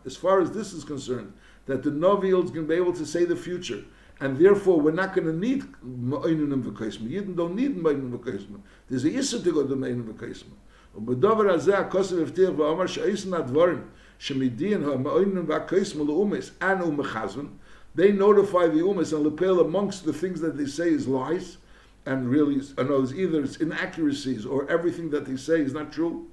As 0.06 0.16
far 0.16 0.40
as 0.40 0.50
this 0.52 0.72
is 0.72 0.84
concerned, 0.84 1.32
that 1.64 1.82
the 1.82 1.90
Navi 1.90 2.26
is 2.26 2.50
going 2.50 2.66
to 2.66 2.68
be 2.68 2.74
able 2.74 2.92
to 2.92 3.04
say 3.04 3.24
the 3.24 3.34
future 3.34 3.82
and 4.20 4.38
therefore 4.38 4.80
we're 4.80 4.92
not 4.92 5.14
going 5.14 5.26
to 5.26 5.32
need 5.32 5.64
Ma'inunim 5.82 6.62
v'kaisma. 6.62 7.08
Yidden 7.08 7.36
don't 7.36 7.54
need 7.54 7.76
Ma'inunim 7.76 8.18
v'kaisma. 8.18 8.60
There's 8.88 9.04
a 9.04 9.10
Yisra 9.10 9.44
to 9.44 9.52
go 9.52 9.66
to 9.66 9.76
Ma'inunim 9.76 10.14
v'kaisma. 10.14 10.54
ובדבר 10.98 11.50
הזה 11.50 11.78
הכוסף 11.78 12.16
הבטיח 12.22 12.50
ואומר 12.56 12.86
שאיסן 12.86 13.34
הדבורים 13.34 13.82
שמדין 14.18 14.84
המאוינים 14.84 15.44
והכויסם 15.46 16.06
לאומס 16.06 16.50
אנו 16.62 16.92
מחזון 16.92 17.48
they 17.96 18.12
notify 18.12 18.68
the 18.68 18.78
umas 18.78 19.12
and 19.12 19.24
lepel 19.24 19.60
amongst 19.60 20.04
the 20.04 20.12
things 20.12 20.40
that 20.40 20.56
they 20.56 20.66
say 20.66 20.88
is 20.90 21.08
lies 21.08 21.56
and 22.04 22.30
really 22.30 22.62
know, 22.78 23.02
it's 23.02 23.12
either 23.12 23.42
it's 23.42 23.56
inaccuracies 23.56 24.46
or 24.46 24.70
everything 24.70 25.10
that 25.10 25.26
they 25.26 25.36
say 25.36 25.60
is 25.60 25.72
not 25.72 25.92
true 25.92 26.28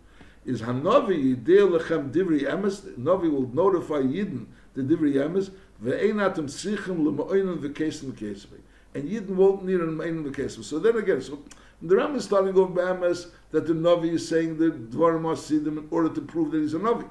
is 0.45 0.61
hanavi 0.61 1.35
yideh 1.35 1.79
lechem 1.79 2.11
divri 2.11 2.41
emes 2.43 2.81
navi 2.97 3.31
will 3.31 3.49
notify 3.53 4.01
yidden 4.01 4.45
the 4.75 4.83
divri 4.83 5.15
emes 5.15 5.49
Ve'einatum 5.83 6.47
sichim 6.47 7.03
l'ma'oinim 7.03 7.57
v'kesim 7.57 8.13
v'kesim. 8.13 8.47
And 8.95 9.09
Yidden 9.09 9.35
won't 9.35 9.65
need 9.65 9.81
an 9.81 9.97
ma'oinim 9.97 10.31
v'kesim. 10.31 10.63
So 10.63 10.79
then 10.79 10.95
again, 10.95 11.21
so 11.21 11.39
the 11.81 11.95
Ram 11.97 12.15
is 12.15 12.23
starting 12.23 12.57
off 12.57 12.69
Ba'amas 12.69 13.27
that 13.51 13.67
the 13.67 13.73
Navi 13.73 14.13
is 14.13 14.27
saying 14.27 14.57
that 14.59 14.91
Dvarim 14.91 15.23
Asidim 15.23 15.77
in 15.77 15.87
order 15.91 16.09
to 16.09 16.21
prove 16.21 16.51
that 16.51 16.59
he's 16.59 16.73
a 16.73 16.79
Navi. 16.79 17.07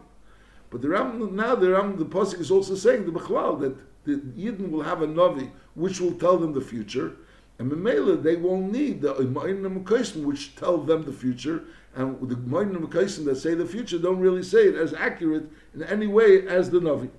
But 0.72 0.80
the 0.80 0.88
Ram, 0.88 1.36
now 1.36 1.54
the 1.54 1.70
Ram, 1.70 1.98
the 1.98 2.06
Pasuk 2.06 2.40
is 2.40 2.50
also 2.50 2.74
saying, 2.74 3.04
the 3.04 3.12
Bechlal, 3.12 3.60
that 3.60 3.76
the 4.04 4.16
Yidden 4.16 4.70
will 4.70 4.80
have 4.82 5.02
a 5.02 5.06
Navi 5.06 5.50
which 5.74 6.00
will 6.00 6.12
tell 6.12 6.38
them 6.38 6.54
the 6.54 6.62
future. 6.62 7.12
And 7.58 7.70
Memela, 7.70 8.20
they 8.20 8.36
won't 8.36 8.72
need 8.72 9.02
the 9.02 9.12
Ma'oinim 9.12 9.84
v'kesim 9.84 10.24
which 10.24 10.56
tell 10.56 10.78
them 10.78 11.04
the 11.04 11.12
future. 11.12 11.64
And 11.94 12.18
the 12.26 12.36
Ma'oinim 12.36 12.86
v'kesim 12.86 13.26
that 13.26 13.36
say 13.36 13.54
the 13.54 13.66
future 13.66 13.98
don't 13.98 14.18
really 14.18 14.42
say 14.42 14.68
it 14.68 14.74
as 14.74 14.94
accurate 14.94 15.50
in 15.74 15.82
any 15.82 16.06
way 16.06 16.48
as 16.48 16.70
the 16.70 16.80
Navi. 16.80 17.10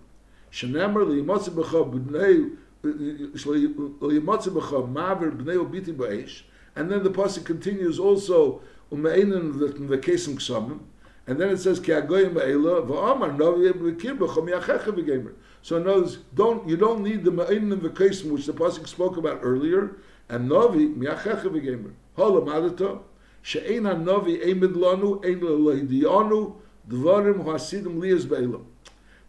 Shenemar 0.51 1.05
liyimotze 1.05 1.51
b'cha 1.51 1.85
b'nei 1.93 2.57
liyimotze 2.83 4.49
b'cha 4.49 4.91
maver 4.91 5.31
b'nei 5.31 5.57
obiti 5.63 5.95
b'eish. 5.95 6.41
And 6.75 6.89
then 6.89 7.03
the 7.03 7.11
pasuk 7.11 7.45
continues 7.45 7.99
also 7.99 8.61
umeinen 8.91 9.53
v'kesim 9.53 10.37
ksamim. 10.37 10.79
And 11.25 11.39
then 11.39 11.49
it 11.49 11.57
says 11.57 11.79
ki 11.79 11.91
agoyim 11.91 12.33
ba'ela 12.33 12.85
v'amar 12.85 13.37
novi 13.37 13.71
b'kir 13.71 14.17
b'chom 14.17 14.49
yachecha 14.49 14.91
v'gemer. 14.91 15.33
So 15.61 15.77
in 15.77 15.85
words, 15.85 16.17
don't 16.33 16.67
you 16.67 16.75
don't 16.75 17.01
need 17.01 17.23
the 17.23 17.31
me'inim 17.31 17.79
v'kesim 17.79 18.31
which 18.31 18.45
the 18.45 18.53
pasuk 18.53 18.87
spoke 18.87 19.15
about 19.15 19.39
earlier. 19.41 19.95
And 20.27 20.49
novi 20.49 20.89
miyachecha 20.89 21.43
v'gemer. 21.43 21.93
Holam 22.17 22.47
adata 22.47 22.99
she'ein 23.41 23.83
novi 23.83 24.39
emid 24.39 24.73
lanu 24.73 25.23
ein 25.23 25.39
lehidianu 25.39 26.55
dvarim 26.89 27.45
hasidim 27.45 28.01
liyas 28.01 28.25
ba'elam. 28.25 28.65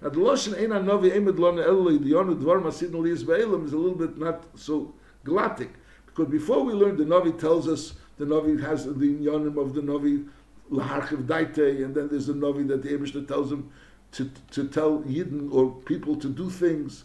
Now 0.03 0.09
the 0.09 0.19
lashon 0.19 0.61
ein 0.61 0.85
novi 0.85 1.11
emid 1.11 1.37
lanu 1.37 1.65
el 1.65 1.85
lehidianu 1.85 2.43
dvarim 2.43 2.63
hasidim 2.63 3.05
liyas 3.05 3.23
ba'elam 3.25 3.67
is 3.67 3.73
a 3.73 3.79
little 3.79 3.97
bit 3.97 4.19
not 4.19 4.45
so 4.57 4.93
glottic 5.25 5.71
because 6.07 6.27
before 6.29 6.65
we 6.65 6.73
learned 6.73 6.99
the 6.99 7.05
novi 7.05 7.33
tells 7.33 7.69
us 7.69 7.95
the 8.19 8.27
novi 8.27 8.61
has 8.61 8.85
the 8.85 8.93
inyanim 8.93 9.57
of 9.57 9.75
the 9.75 9.83
novi 9.83 10.25
laharchiv 10.71 11.27
daite, 11.27 11.85
and 11.85 11.95
then 11.95 12.09
there's 12.09 12.27
the 12.27 12.35
novi 12.35 12.63
that 12.65 12.83
the 12.83 12.91
Abishta 12.91 13.27
tells 13.27 13.53
him 13.53 13.71
to, 14.13 14.31
to 14.53 14.69
tell 14.69 15.01
Yidden 15.01 15.53
or 15.53 15.73
people 15.83 16.17
to 16.17 16.29
do 16.29 16.49
things. 16.49 17.05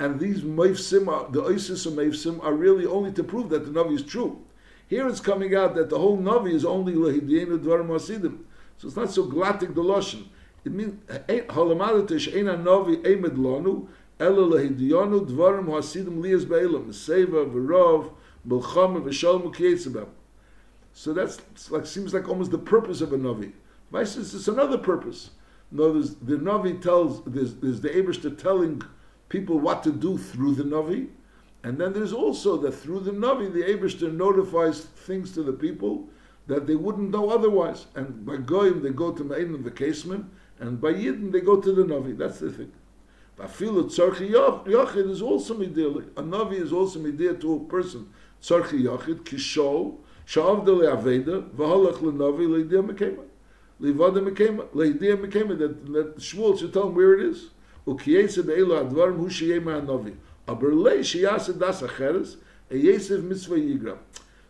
And 0.00 0.18
these 0.20 0.42
Meifsim, 0.42 1.32
the 1.32 1.44
Isis 1.44 1.84
of 1.86 1.94
Meifsim, 1.94 2.42
are 2.42 2.54
really 2.54 2.86
only 2.86 3.12
to 3.12 3.24
prove 3.24 3.50
that 3.50 3.64
the 3.64 3.70
Navi 3.70 3.96
is 3.96 4.02
true. 4.02 4.40
Here 4.86 5.06
it's 5.08 5.20
coming 5.20 5.54
out 5.54 5.74
that 5.74 5.90
the 5.90 5.98
whole 5.98 6.16
Navi 6.16 6.52
is 6.52 6.64
only 6.64 6.94
Lehidienu 6.94 7.58
Dvarim 7.58 7.88
Hasidim. 7.88 8.46
So 8.78 8.88
it's 8.88 8.96
not 8.96 9.10
so 9.10 9.24
glottic 9.24 9.74
the 9.74 9.82
Lashon. 9.82 10.28
It 10.64 10.72
means, 10.72 11.02
eh, 11.10 11.18
eh, 11.28 11.40
Halamadatish 11.42 12.32
Eina 12.32 12.62
Navi 12.62 13.02
Emed 13.02 13.36
Lanu, 13.36 13.88
Ela 14.20 14.56
Lehidionu 14.56 15.28
Dvarim 15.28 15.66
Hasidim 15.66 16.22
Lias 16.22 16.44
Be'elam, 16.44 16.86
Seva, 16.86 17.50
V'rov, 17.50 18.12
Belchama, 18.46 19.02
V'shalom, 19.02 19.54
Kietzabam. 19.54 20.06
So 20.98 21.12
that's 21.12 21.70
like 21.70 21.86
seems 21.86 22.12
like 22.12 22.28
almost 22.28 22.50
the 22.50 22.58
purpose 22.58 23.00
of 23.00 23.12
a 23.12 23.16
Navi. 23.16 23.52
Vice 23.92 24.16
is 24.16 24.34
it's 24.34 24.48
another 24.48 24.76
purpose. 24.76 25.30
No, 25.70 25.92
there's, 25.92 26.16
the 26.16 26.34
Navi 26.34 26.82
tells, 26.82 27.22
there's, 27.24 27.54
there's 27.54 27.80
the 27.80 27.90
Abishta 27.90 28.36
telling 28.36 28.82
people 29.28 29.60
what 29.60 29.84
to 29.84 29.92
do 29.92 30.18
through 30.18 30.56
the 30.56 30.64
Navi. 30.64 31.06
And 31.62 31.78
then 31.78 31.92
there's 31.92 32.12
also 32.12 32.56
that 32.56 32.72
through 32.72 33.00
the 33.00 33.12
Navi, 33.12 33.52
the 33.52 33.62
Abishter 33.62 34.12
notifies 34.12 34.80
things 34.80 35.30
to 35.34 35.44
the 35.44 35.52
people 35.52 36.08
that 36.48 36.66
they 36.66 36.74
wouldn't 36.74 37.12
know 37.12 37.30
otherwise. 37.30 37.86
And 37.94 38.26
by 38.26 38.38
Goyim, 38.38 38.82
they 38.82 38.90
go 38.90 39.12
to 39.12 39.22
Ma'in 39.22 39.62
the 39.62 39.70
casement, 39.70 40.26
and 40.58 40.80
by 40.80 40.94
Yidden, 40.94 41.30
they 41.30 41.40
go 41.40 41.60
to 41.60 41.72
the 41.72 41.84
Navi. 41.84 42.18
That's 42.18 42.40
the 42.40 42.50
thing. 42.50 42.72
Bafilu 43.38 43.84
Tzarchi 43.84 44.32
Yachid 44.32 45.08
is 45.08 45.22
also 45.22 45.54
Midili. 45.54 46.08
A 46.16 46.22
Navi 46.24 46.54
is 46.54 46.72
also 46.72 46.98
Midir 46.98 47.40
to 47.40 47.54
a 47.54 47.60
person. 47.60 48.12
Tzarchi 48.42 48.82
Yachid, 48.82 49.22
Kishol, 49.22 49.98
Sha'avda 50.28 50.66
le'aveda, 50.66 51.48
v'holach 51.56 52.02
le'navi 52.02 52.46
le'idiyah 52.46 52.84
mekema. 52.86 53.24
Le'ivada 53.80 54.20
mekema, 54.20 54.66
le'idiyah 54.74 55.16
mekema, 55.16 55.58
that, 55.58 55.92
that 55.94 56.18
Shmuel 56.18 56.58
should 56.58 56.74
tell 56.74 56.88
him 56.88 56.94
where 56.94 57.14
it 57.14 57.24
is. 57.24 57.48
U'kiyesa 57.86 58.44
be'elo 58.44 58.84
advarim 58.84 59.16
hu 59.16 59.28
sheyeh 59.30 59.62
ma'anovi. 59.62 60.14
Aberle 60.46 61.00
sheyasa 61.00 61.58
das 61.58 61.80
acheres, 61.80 62.36
e'yesev 62.70 63.22
mitzvah 63.22 63.56
yigram. 63.56 63.96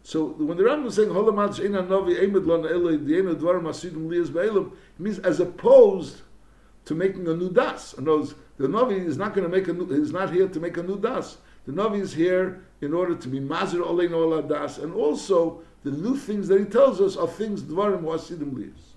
So 0.03 0.27
when 0.27 0.57
the 0.57 0.65
Rambam 0.65 0.87
is 0.87 0.97
saying 0.97 1.11
holamad 1.11 1.55
she'en 1.55 1.73
anovi 1.73 2.19
eimad 2.19 2.45
lana 2.45 2.69
elo 2.69 2.99
idiyah 2.99 3.37
advarim 3.37 3.63
asidim 3.63 4.09
liyaz 4.09 4.33
be'elam, 4.33 4.73
it 4.73 5.01
means 5.01 5.21
as 5.21 5.39
opposed 5.39 6.23
to 6.87 6.95
making 6.97 7.29
a 7.29 7.35
new 7.35 7.51
das. 7.51 7.93
In 7.93 8.09
other 8.09 8.19
words, 8.19 8.35
the 8.57 8.67
Navi 8.67 9.05
is 9.05 9.17
not 9.17 9.35
going 9.35 9.49
to 9.49 9.57
make 9.57 9.69
a 9.69 9.73
new, 9.73 9.87
is 9.91 10.11
not 10.11 10.33
here 10.33 10.49
to 10.49 10.59
make 10.59 10.77
a 10.77 10.83
new 10.83 10.99
das. 10.99 11.37
The 11.67 11.73
Navi 11.73 12.01
is 12.01 12.15
here 12.15 12.65
in 12.81 12.95
order 12.95 13.15
to 13.15 13.29
be 13.29 13.39
mazir 13.39 13.81
olein 13.81 14.13
ola 14.13 14.43
das, 14.43 14.79
and 14.79 14.95
also 14.95 15.63
the 15.88 15.92
new 15.92 16.16
things 16.18 16.48
that 16.48 16.60
he 16.60 16.66
tells 16.66 17.02
us 17.02 17.18
are 17.18 17.28
things 17.28 17.62
Dvarim 17.62 18.04
Asidim 18.04 18.56
Lias. 18.56 18.94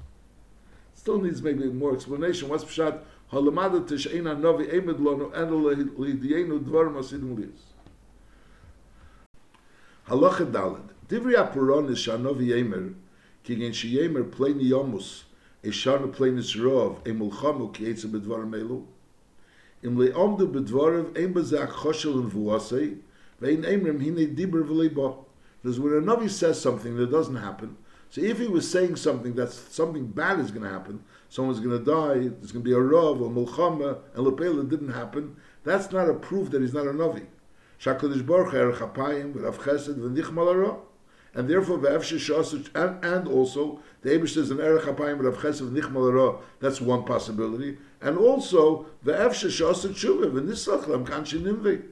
Still 0.95 1.21
needs 1.21 1.43
maybe 1.43 1.66
more 1.66 1.95
explanation. 1.95 2.49
What's 2.49 2.64
Pshat 2.64 3.02
הלמדת 3.33 3.99
שאין 3.99 4.26
הנובי 4.26 4.64
עמד 4.71 5.00
לנו, 5.00 5.35
אין 5.35 5.49
לידיענו 5.99 6.59
דבר 6.59 6.88
מסידים 6.88 7.38
ליס. 7.38 7.73
הלכה 10.07 10.45
דלת, 10.45 10.93
דברי 11.11 11.37
הפורונס 11.37 11.99
שהנובי 11.99 12.59
ימר, 12.59 12.83
כגן 13.45 13.73
שימר 13.73 14.23
פלני 14.37 14.62
יומוס, 14.62 15.25
אשרנו 15.69 16.12
פלניס 16.12 16.57
רוב, 16.57 17.02
אם 17.11 17.19
מלחמו 17.19 17.73
כי 17.73 17.90
עצה 17.90 18.09
בדברים 18.09 18.55
אלו. 18.55 18.85
אם 19.87 20.00
לעומדו 20.00 20.49
בדבריו, 20.49 21.05
אין 21.14 21.35
בזה 21.35 21.62
החושל 21.62 22.09
ונבואסי, 22.09 22.95
ואין 23.40 23.64
אמרם, 23.64 24.00
הנה 24.00 24.25
דיבר 24.25 24.73
וליבו. 24.73 25.25
Because 25.62 25.80
when 25.80 25.94
a 25.94 26.01
Navi 26.01 26.30
says 26.30 26.60
something 26.60 26.96
that 26.98 27.12
doesn't 27.12 27.36
happen, 27.36 27.77
so 28.10 28.22
if 28.22 28.39
he 28.39 28.48
was 28.48 28.70
saying 28.70 28.98
something 28.98 29.36
that 29.36 29.51
something 29.51 30.08
bad 30.08 30.39
is 30.39 30.51
going 30.51 30.63
to 30.63 30.70
happen, 30.70 31.03
someone's 31.30 31.60
going 31.60 31.77
to 31.77 31.86
die, 31.86 32.27
there's 32.27 32.51
going 32.51 32.63
to 32.63 32.70
be 32.70 32.74
a 32.74 32.80
Rav 32.80 33.22
or 33.22 33.30
Mulchama, 33.30 34.00
and 34.15 34.25
Lepela 34.25 34.70
didn't 34.70 34.91
happen, 34.91 35.38
that's 35.63 35.91
not 35.91 36.10
a 36.10 36.13
proof 36.13 36.50
that 36.51 36.62
he's 36.62 36.74
not 36.74 36.88
a 36.88 36.91
Navi. 36.91 37.25
Shakadish 37.80 38.25
Baruch 38.25 38.53
Er 38.53 38.74
Chapayim, 38.74 39.41
Rav 39.41 39.60
Chesed, 39.60 40.03
and 41.34 41.50
therefore 41.50 41.77
and, 41.77 43.06
and 43.06 43.27
also 43.27 43.80
the 44.01 44.10
Abish 44.10 44.34
says 44.34 44.51
an 44.51 44.60
Erech 44.60 44.84
Hapayim 44.84 45.24
Rav 45.24 45.38
Chesed 45.38 46.41
That's 46.60 46.82
one 46.82 47.06
possibility, 47.06 47.77
and 48.01 48.18
also 48.18 48.88
the 49.03 49.13
Efshe 49.13 49.48
Shasut 49.48 49.94
Shuva 49.94 50.30
V'nislach 50.30 50.88
Lam 50.88 51.06
Kanshin 51.06 51.44
Nimvi. 51.44 51.84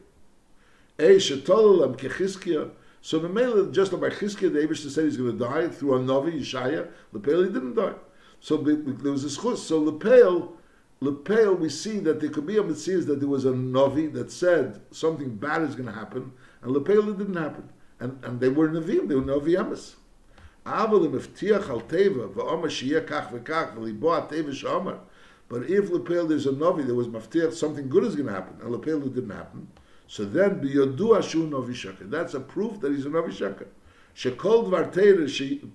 Ei 0.99 1.15
Shetol 1.15 1.79
Lam 1.79 1.95
Kechizkiya. 1.95 2.71
So 3.01 3.19
the 3.19 3.29
male 3.29 3.65
just 3.71 3.93
like 3.93 4.13
Chizkiya, 4.13 4.53
the 4.53 4.59
Abish 4.59 4.89
said 4.89 5.05
he's 5.05 5.17
going 5.17 5.37
to 5.37 5.37
die 5.37 5.67
through 5.69 5.95
a 5.95 5.99
Navi 5.99 6.39
Yeshaya. 6.39 6.89
The 7.13 7.19
Pele 7.19 7.45
didn't 7.45 7.75
die. 7.75 7.93
So 8.41 8.57
there 8.57 9.11
was 9.11 9.25
a 9.25 9.39
schus. 9.39 9.57
So 9.57 9.79
Lepel, 9.79 10.53
Lepel, 11.01 11.55
we 11.55 11.69
see 11.69 11.99
that 11.99 12.19
there 12.19 12.29
could 12.29 12.45
be 12.45 12.57
a 12.57 12.63
mitzvah 12.63 13.01
that 13.05 13.19
there 13.19 13.29
was 13.29 13.45
a 13.45 13.51
novi 13.51 14.07
that 14.07 14.31
said 14.31 14.81
something 14.91 15.35
bad 15.35 15.61
is 15.61 15.75
going 15.75 15.87
to 15.87 15.93
happen, 15.93 16.33
and 16.61 16.71
Lepel 16.71 17.09
it 17.09 17.17
didn't 17.17 17.35
happen, 17.35 17.69
and 17.99 18.23
and 18.23 18.39
they 18.39 18.49
were 18.49 18.69
nevim, 18.69 19.07
they 19.07 19.15
were 19.15 19.21
novi 19.21 19.57
amas. 19.57 19.95
אבל 20.65 21.05
אם 21.05 21.15
הבטיח 21.15 21.69
על 21.69 21.81
טבע, 21.87 22.27
ואומר 22.33 22.69
שיהיה 22.69 23.01
כך 23.01 23.25
וכך, 23.33 23.65
וליבו 23.77 24.15
הטבע 24.15 24.51
שאומר, 24.51 24.97
but 25.47 25.63
if 25.69 25.89
Lepel 25.89 26.27
there's 26.27 26.45
a 26.45 26.51
novi 26.51 26.83
that 26.83 26.93
was 26.93 27.07
maftiach, 27.07 27.53
something 27.53 27.87
good 27.87 28.03
is 28.03 28.15
going 28.15 28.27
to 28.27 28.33
happen, 28.33 28.55
and 28.61 28.71
Lepel 28.71 29.01
it 29.05 29.15
didn't 29.15 29.31
happen, 29.31 29.67
so 30.09 30.25
then 30.25 30.59
biyodua 30.59 31.21
shu 31.21 31.45
novi. 31.45 31.77
That's 32.01 32.33
a 32.33 32.39
proof 32.39 32.79
that 32.81 32.91
he's 32.91 33.05
a 33.05 33.09
novi. 33.09 33.31
Shekol 33.31 34.67
dvar 34.67 34.91
teira 34.91 35.29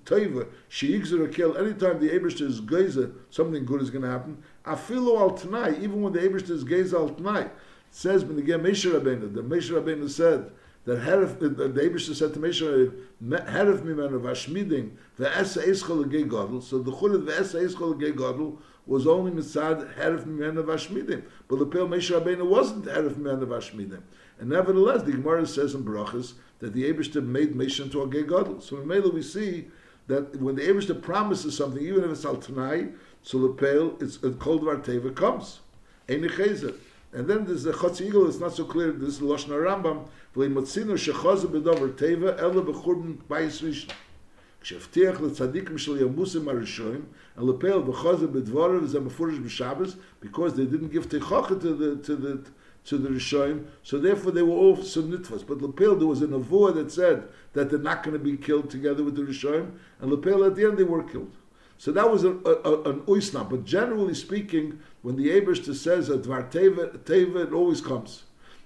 toiva 0.04 0.48
sheyigzer 0.68 1.32
kill. 1.32 1.56
Anytime 1.56 2.00
the 2.00 2.10
Eibushter 2.10 2.48
is 2.48 2.60
geiza, 2.60 3.14
something 3.30 3.64
good 3.64 3.80
is 3.80 3.90
going 3.90 4.02
to 4.02 4.10
happen. 4.10 4.42
Afilu 4.66 5.20
al 5.20 5.30
tonight, 5.30 5.78
even 5.80 6.02
when 6.02 6.12
the 6.12 6.18
Eibushter 6.18 6.50
is 6.50 6.64
geiza 6.64 6.94
al 6.94 7.10
tonight, 7.10 7.52
says 7.92 8.24
when 8.24 8.36
again 8.36 8.58
Moshe 8.58 8.92
Rabbeinu, 8.92 9.32
the 9.32 9.40
Moshe 9.40 9.70
Rabbeinu 9.70 10.10
said 10.10 10.50
that 10.84 10.98
herif, 10.98 11.38
the, 11.38 11.48
the 11.48 11.80
Eibushter 11.80 12.16
said 12.16 12.34
to 12.34 12.40
Moshe 12.40 12.60
Rabbeinu, 12.60 13.48
herif 13.48 13.82
mimenu 13.82 14.20
vashmiding 14.20 14.96
ve'esa 15.16 15.64
eschol 15.64 16.10
gei 16.10 16.24
gadol. 16.24 16.60
So 16.60 16.80
the 16.80 16.90
chulid 16.90 17.24
ve'esa 17.24 17.62
eschol 17.64 18.00
gei 18.00 18.10
gadol 18.10 18.58
was 18.86 19.06
only 19.06 19.30
mitzad 19.30 19.94
herif 19.94 20.24
mimenu 20.26 20.62
vashmidim, 20.64 21.22
but 21.48 21.58
the 21.58 21.66
pale 21.66 21.88
Moshe 21.88 22.10
Rabbeinu 22.10 22.46
wasn't 22.46 22.84
herif 22.84 23.14
mimenu 23.14 23.46
vashmidim. 23.46 24.02
And 24.38 24.50
nevertheless, 24.50 25.02
the 25.02 25.12
Gemara 25.12 25.46
says 25.46 25.74
in 25.74 25.84
Brachas 25.84 26.34
that 26.58 26.72
the 26.72 26.92
Abishter 26.92 27.24
made 27.24 27.54
Moshe 27.54 27.80
into 27.80 28.02
a 28.02 28.06
gay 28.08 28.24
gadol. 28.24 28.60
So 28.60 28.78
in 28.78 28.86
Mela 28.86 29.10
we 29.10 29.22
see 29.22 29.68
that 30.08 30.34
when 30.40 30.56
the 30.56 30.62
Abishter 30.62 31.00
promises 31.00 31.56
something, 31.56 31.82
even 31.82 32.04
if 32.04 32.10
it's 32.10 32.24
al 32.24 32.36
tanai, 32.36 32.88
so 33.22 33.48
pale, 33.48 33.96
it's 34.00 34.16
a 34.22 34.32
cold 34.32 34.62
teva 34.62 35.14
comes. 35.14 35.60
And 36.08 36.24
then 36.24 37.44
there's 37.46 37.62
the 37.62 37.72
Chotz 37.72 38.00
Eagle, 38.00 38.26
it's 38.28 38.40
not 38.40 38.54
so 38.54 38.64
clear, 38.64 38.90
this 38.92 39.14
is 39.14 39.20
Lashon 39.20 39.50
Rambam, 39.50 40.08
v'leimotzinu 40.36 40.98
shechozu 40.98 41.46
b'dover 41.46 41.92
teva, 41.94 42.36
ele 42.38 42.62
b'churban 42.62 43.16
bayis 43.28 43.62
rishon. 43.62 43.92
כשהבטיח 44.63 45.21
לצדיקים 45.21 45.77
של 45.77 46.01
ימוסים 46.01 46.49
הראשונים, 46.49 47.01
and 47.38 47.41
לפעל 47.43 47.79
וחוזר 47.89 48.27
בדבריו, 48.27 48.83
וזה 48.83 48.99
מפורש 48.99 49.39
בשבס, 49.39 49.95
because 50.21 50.53
they 50.53 50.65
didn't 50.65 50.91
give 50.91 51.09
techocha 51.09 51.59
to 51.61 51.73
the, 51.73 51.95
to 52.03 52.15
the, 52.15 52.39
to 52.85 52.97
the 52.97 53.09
Rishonim, 53.09 53.65
so 53.83 53.99
therefore 53.99 54.31
they 54.31 54.41
were 54.41 54.55
all 54.55 54.77
Sunnitvas. 54.77 55.45
But 55.45 55.61
Lepel, 55.61 55.95
there 55.95 56.07
was 56.07 56.21
a 56.21 56.27
Navua 56.27 56.73
that 56.75 56.91
said 56.91 57.23
that 57.53 57.69
they're 57.69 57.79
not 57.79 58.03
going 58.03 58.17
to 58.17 58.23
be 58.23 58.35
killed 58.35 58.69
together 58.69 59.03
with 59.03 59.15
the 59.15 59.21
Rishonim, 59.21 59.71
and 60.01 60.11
Lepel 60.11 60.43
at 60.43 60.55
the 60.55 60.65
end 60.65 60.77
they 60.77 60.83
were 60.83 61.03
killed. 61.03 61.35
So 61.77 61.93
that 61.93 62.11
was 62.11 62.25
a, 62.25 62.31
a, 62.31 62.81
an 62.89 62.99
oisna. 63.03 63.49
But 63.49 63.63
generally 63.63 64.13
speaking, 64.13 64.79
when 65.01 65.15
the 65.15 65.29
Abishta 65.29 65.73
says 65.73 66.09
a 66.09 66.17
Dvar 66.17 66.51
Teva, 66.51 66.97
teva, 66.99 67.47
it 67.47 67.53
always 67.53 67.79
comes. 67.79 68.23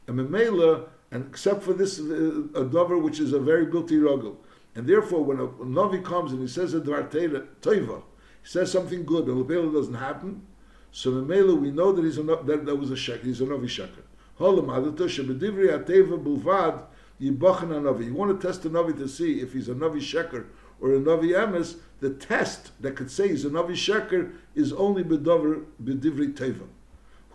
And 0.08 0.18
Memela, 0.18 0.88
and 1.12 1.28
except 1.30 1.62
for 1.62 1.74
this 1.74 2.00
uh, 2.00 2.44
a 2.56 2.66
dover 2.66 2.98
which 2.98 3.20
is 3.20 3.32
a 3.34 3.40
very 3.40 3.70
guilty 3.70 3.98
ruggle. 3.98 4.38
And 4.75 4.87
therefore, 4.87 5.25
when 5.25 5.39
a, 5.39 5.45
a 5.45 5.65
Navi 5.65 6.05
comes 6.05 6.33
and 6.33 6.41
he 6.41 6.49
says 6.49 6.75
a 6.75 6.81
Dvar 6.81 7.11
Teva, 7.11 8.03
he 8.43 8.49
says 8.49 8.71
something 8.71 9.05
good, 9.05 9.27
and 9.27 9.39
Lepel 9.39 9.73
doesn't 9.73 9.95
happen, 9.95 10.47
So 10.93 11.11
the 11.11 11.23
Memela, 11.23 11.59
we 11.59 11.71
know 11.71 11.93
that 11.93 12.05
he's 12.05 12.19
a, 12.19 12.23
that, 12.23 12.65
that 12.65 12.77
was 12.77 12.91
a 12.91 12.95
sheker, 12.95 13.25
he's 13.25 13.41
a 13.41 13.47
Navi 13.47 13.65
sheker. 13.65 14.03
Holam 14.39 14.67
Adata 14.67 15.09
Shebedivri 15.09 15.69
Ateva 15.69 16.23
Bulvad 16.23 16.83
Yibachen 17.21 17.71
Navi. 17.71 18.07
You 18.07 18.15
want 18.15 18.41
to 18.41 18.47
test 18.47 18.65
a 18.65 18.71
Navi 18.71 18.97
to 18.99 19.09
see 19.09 19.41
if 19.41 19.53
he's 19.53 19.69
a 19.69 19.75
Navi 19.75 19.97
sheker 19.97 20.47
or 20.81 20.95
a 20.95 21.01
Navi 21.01 21.33
Emes, 21.35 21.79
the 22.01 22.11
test 22.11 22.71
that 22.81 22.95
could 22.95 23.11
say 23.11 23.29
he's 23.29 23.45
a 23.45 23.51
Navi 23.51 23.73
sheker 23.73 24.33
is 24.55 24.73
only 24.73 25.03
Bedivri 25.03 26.33
Teva. 26.35 26.69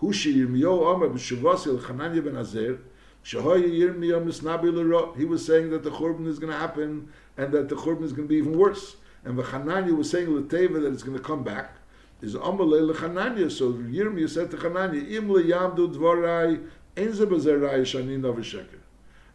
Hushi 0.02 0.36
Yirmiyo 0.36 0.86
Omer 0.86 1.10
B'Shavasi 1.10 1.78
Chananya 1.82 2.24
Ben 2.24 2.36
Azer 2.36 2.80
he 3.26 3.38
was 3.38 3.46
saying 5.46 5.70
that 5.70 5.84
the 5.84 5.92
Churban 5.92 6.28
is 6.28 6.40
going 6.40 6.52
to 6.52 6.60
happen 6.60 7.08
and 7.38 7.52
that 7.54 7.70
the 7.70 7.76
Churban 7.76 8.04
is 8.04 8.14
going 8.14 8.28
to 8.28 8.30
be 8.30 8.38
even 8.38 8.58
worse. 8.58 8.96
And 9.24 9.38
V'chananya 9.38 9.96
was 9.96 10.10
saying 10.10 10.30
L'teva 10.30 10.80
that 10.80 10.94
it's 10.94 11.04
going 11.04 11.18
to 11.18 11.24
come 11.24 11.44
back. 11.44 11.76
Is 12.22 12.36
Amalei 12.36 12.88
L'chananya. 12.88 13.50
So 13.50 13.74
Yirmiyah 13.74 14.30
said 14.30 14.52
to 14.52 14.58
Chananya, 14.58 15.10
Im 15.12 15.28
Yamdu 15.30 15.94
Dvarai, 15.94 16.66
Ein 16.98 17.14
Ze 17.14 17.26
Bezerai 17.26 17.82
Shani 17.82 18.20
Novasheker. 18.20 18.80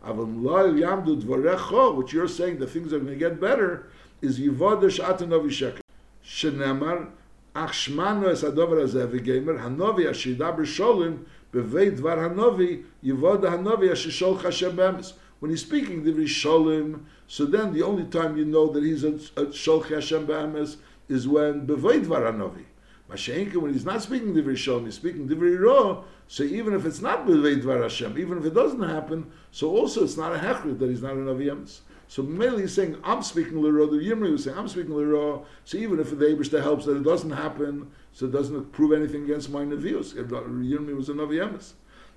Avam 0.04 0.42
Lo 0.42 0.72
Yamdu 0.72 1.20
Dvarecho, 1.22 1.96
which 1.96 2.12
you're 2.12 2.28
saying 2.28 2.58
the 2.58 2.66
things 2.66 2.92
are 2.92 2.98
going 2.98 3.12
to 3.12 3.16
get 3.16 3.40
better, 3.40 3.88
is 4.20 4.38
Yivodah 4.38 4.84
Shata 4.84 5.20
Novasheker. 5.20 5.80
Shenemar, 6.24 7.08
Ach 7.54 7.70
Shmano 7.70 8.28
Es 8.30 8.42
Adover 8.42 8.84
Azeh 8.84 9.10
V'gemer, 9.10 9.60
Hanovi 9.60 10.06
Ashidaber 10.06 10.60
Sholim, 10.60 11.24
Bevei 11.52 11.96
Dvar 11.96 12.18
Hanovi, 12.18 12.84
Yivod 13.02 13.42
Hanovi 13.42 13.90
Ashishol 13.90 14.76
Bemes. 14.76 15.14
When 15.40 15.50
he's 15.50 15.62
speaking 15.62 16.04
the 16.04 16.12
Risholim, 16.12 17.04
so 17.26 17.44
then 17.44 17.72
the 17.72 17.82
only 17.82 18.04
time 18.04 18.36
you 18.36 18.44
know 18.44 18.68
that 18.72 18.82
he's 18.82 19.04
a, 19.04 19.14
a 19.36 19.46
Shol 19.46 19.88
Hashem 19.88 20.26
Bemes 20.26 20.78
is 21.08 21.28
when 21.28 21.66
Bevei 21.66 22.04
Dvar 22.04 22.32
Hanovi. 22.32 22.64
Mashenka, 23.08 23.56
when 23.56 23.72
he's 23.72 23.84
not 23.84 24.02
speaking 24.02 24.34
the 24.34 24.42
Risholim, 24.42 24.84
he's 24.84 24.94
speaking 24.94 25.28
the 25.28 25.36
Ro, 25.36 26.04
so 26.26 26.42
even 26.42 26.74
if 26.74 26.84
it's 26.84 27.00
not 27.00 27.26
Bevei 27.26 27.62
Dvar 27.62 27.82
Hashem, 27.82 28.18
even 28.18 28.38
if 28.38 28.44
it 28.44 28.54
doesn't 28.54 28.82
happen, 28.82 29.30
so 29.50 29.70
also 29.70 30.04
it's 30.04 30.16
not 30.16 30.34
a 30.34 30.38
Hechrit 30.38 30.78
that 30.78 30.90
he's 30.90 31.02
not 31.02 31.12
a 31.12 31.16
Navi 31.16 31.46
Emes. 31.46 31.80
So 32.08 32.22
mainly 32.22 32.62
he's 32.62 32.74
saying, 32.74 32.96
I'm 33.04 33.22
speaking 33.22 33.62
Lero, 33.62 33.86
the 33.86 33.98
Yimri 33.98 34.32
was 34.32 34.44
saying, 34.44 34.56
I'm 34.56 34.66
speaking 34.66 34.96
Lero, 34.96 35.44
so 35.64 35.76
even 35.76 36.00
if 36.00 36.10
the 36.10 36.16
Abishta 36.16 36.62
helps 36.62 36.86
that 36.86 36.96
it 36.96 37.04
doesn't 37.04 37.30
happen, 37.30 37.90
so 38.12 38.26
it 38.26 38.32
doesn't 38.32 38.72
prove 38.72 38.92
anything 38.92 39.24
against 39.24 39.50
my 39.50 39.62
Nevius. 39.62 40.16
If 40.16 40.28
Yirmi 40.28 40.96
was 40.96 41.10
a 41.10 41.12
Navi 41.12 41.46
Emes. 41.46 41.72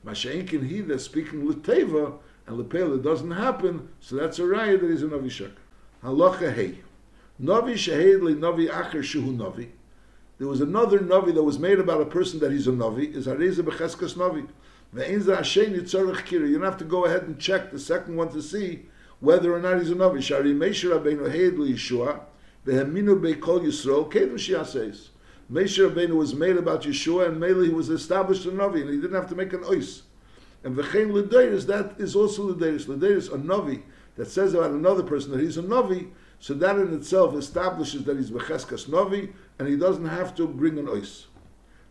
Masha'inkin 0.06 0.68
he 0.68 0.82
that's 0.82 1.04
speaking 1.04 1.48
L'teva, 1.48 2.14
and 2.48 2.58
Lepel 2.58 2.96
it 2.96 3.04
doesn't 3.04 3.32
happen, 3.32 3.90
so 4.00 4.16
that's 4.16 4.40
a 4.40 4.44
raya 4.44 4.80
that 4.80 4.90
he's 4.90 5.04
a 5.04 5.08
Navi 5.08 5.30
Shek. 5.30 5.52
Halacha 6.04 6.54
Hey. 6.54 6.80
Navi 7.42 7.74
Shahed 7.74 8.22
Le 8.22 8.34
Navi 8.34 8.70
Acher 8.70 9.02
Shuhu 9.02 9.36
Navi. 9.36 9.70
There 10.38 10.48
was 10.48 10.62
another 10.62 11.00
Navi 11.00 11.34
that 11.34 11.44
was 11.44 11.60
made 11.60 11.80
about 11.80 12.02
a 12.02 12.06
person 12.06 12.40
that 12.40 12.52
he's 12.52 12.68
a 12.68 12.72
Navi, 12.72 13.16
is 13.16 13.28
Hareza 13.28 13.64
Becheskas 13.64 14.16
Navi. 14.16 14.48
You 14.94 16.54
don't 16.54 16.64
have 16.64 16.78
to 16.78 16.84
go 16.84 17.06
ahead 17.06 17.24
and 17.24 17.40
check 17.40 17.72
the 17.72 17.80
second 17.80 18.18
one 18.18 18.28
to 18.30 18.42
see 18.42 18.88
whether 19.22 19.54
or 19.54 19.60
not 19.60 19.80
he's 19.80 19.90
a 19.90 19.96
Navi. 19.96 20.22
Shari 20.22 20.54
Meisher 20.54 21.00
Rabbeinu 21.00 21.34
Heid 21.34 21.56
Yeshua, 21.58 22.20
Veheminu 22.66 23.18
Beikol 23.18 23.62
Yisrael, 23.62 24.12
Kedem 24.12 24.34
Shia 24.34 24.66
says. 24.66 25.12
Moshe 25.50 25.80
Rabbeinu 25.90 26.16
was 26.16 26.36
made 26.36 26.58
about 26.58 26.82
Yeshua, 26.82 27.28
and 27.28 27.40
Mele 27.40 27.62
he 27.62 27.70
was 27.70 27.90
established 27.90 28.46
a 28.46 28.52
Navi, 28.52 28.82
and 28.82 28.90
he 28.90 28.98
didn't 28.98 29.16
have 29.16 29.30
to 29.30 29.36
make 29.36 29.54
an 29.54 29.62
ois. 29.62 30.02
And 30.64 30.76
v'chein 30.76 31.12
l'deiris, 31.12 31.66
that 31.68 31.96
is 32.00 32.16
also 32.16 32.44
l'deiris. 32.44 32.88
L'deiris, 32.88 33.34
a 33.34 33.38
Navi, 33.38 33.82
that 34.16 34.28
says 34.28 34.54
about 34.54 34.72
another 34.72 35.04
person 35.04 35.32
that 35.32 35.40
he's 35.40 35.58
a 35.58 35.64
Navi, 35.64 36.10
so 36.40 36.54
that 36.56 36.78
in 36.78 36.94
itself 36.94 37.36
establishes 37.36 38.04
that 38.06 38.18
he's 38.18 38.32
Becheskas 38.32 38.88
Navi, 38.88 39.34
and 39.60 39.68
he 39.68 39.76
doesn't 39.78 40.08
have 40.08 40.36
to 40.36 40.48
bring 40.48 40.78
an 40.78 40.88
ois. 40.88 41.26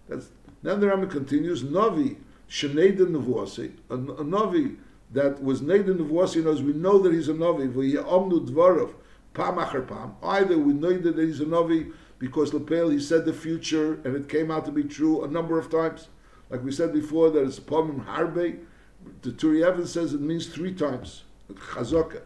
That's, 0.09 0.31
then 0.62 0.81
the 0.81 0.87
Rambam 0.87 1.11
continues, 1.11 1.62
Navi, 1.62 2.17
Sheneda 2.49 3.07
Nevuasi, 3.07 3.73
a, 3.89 3.95
a 3.95 4.25
Navi 4.25 4.77
that 5.12 5.43
was 5.43 5.62
Neda 5.62 5.97
Nevuasi, 5.97 6.45
knows 6.45 6.62
we 6.62 6.73
know 6.73 6.99
that 6.99 7.13
he's 7.13 7.28
a 7.28 7.35
Navi, 7.35 7.73
v'yamnu 7.73 8.49
dvarav, 8.49 8.95
pam 9.35 9.56
achar 9.56 9.87
pam. 9.87 10.15
Either 10.23 10.59
we 10.59 10.73
know 10.73 10.97
that 10.97 11.19
he's 11.19 11.41
a 11.41 11.45
Navi, 11.45 11.93
because 12.19 12.52
Lepel, 12.52 12.91
he 12.91 13.00
said 13.00 13.25
the 13.25 13.33
future, 13.33 13.95
and 14.04 14.15
it 14.15 14.28
came 14.28 14.50
out 14.50 14.65
to 14.67 14.71
be 14.71 14.85
true 14.85 15.25
a 15.25 15.28
number 15.28 15.59
of 15.59 15.71
times. 15.71 16.09
Like 16.50 16.65
we 16.65 16.73
said 16.73 16.93
before, 16.93 17.30
that 17.30 17.45
it's 17.45 17.60
Pomim 17.60 18.04
Harbe. 18.04 18.58
The 19.23 19.30
Turi 19.30 19.65
Evans 19.65 19.93
says 19.93 20.13
it 20.13 20.21
means 20.21 20.47
three 20.47 20.75
times. 20.75 21.23
Chazaka. 21.52 22.23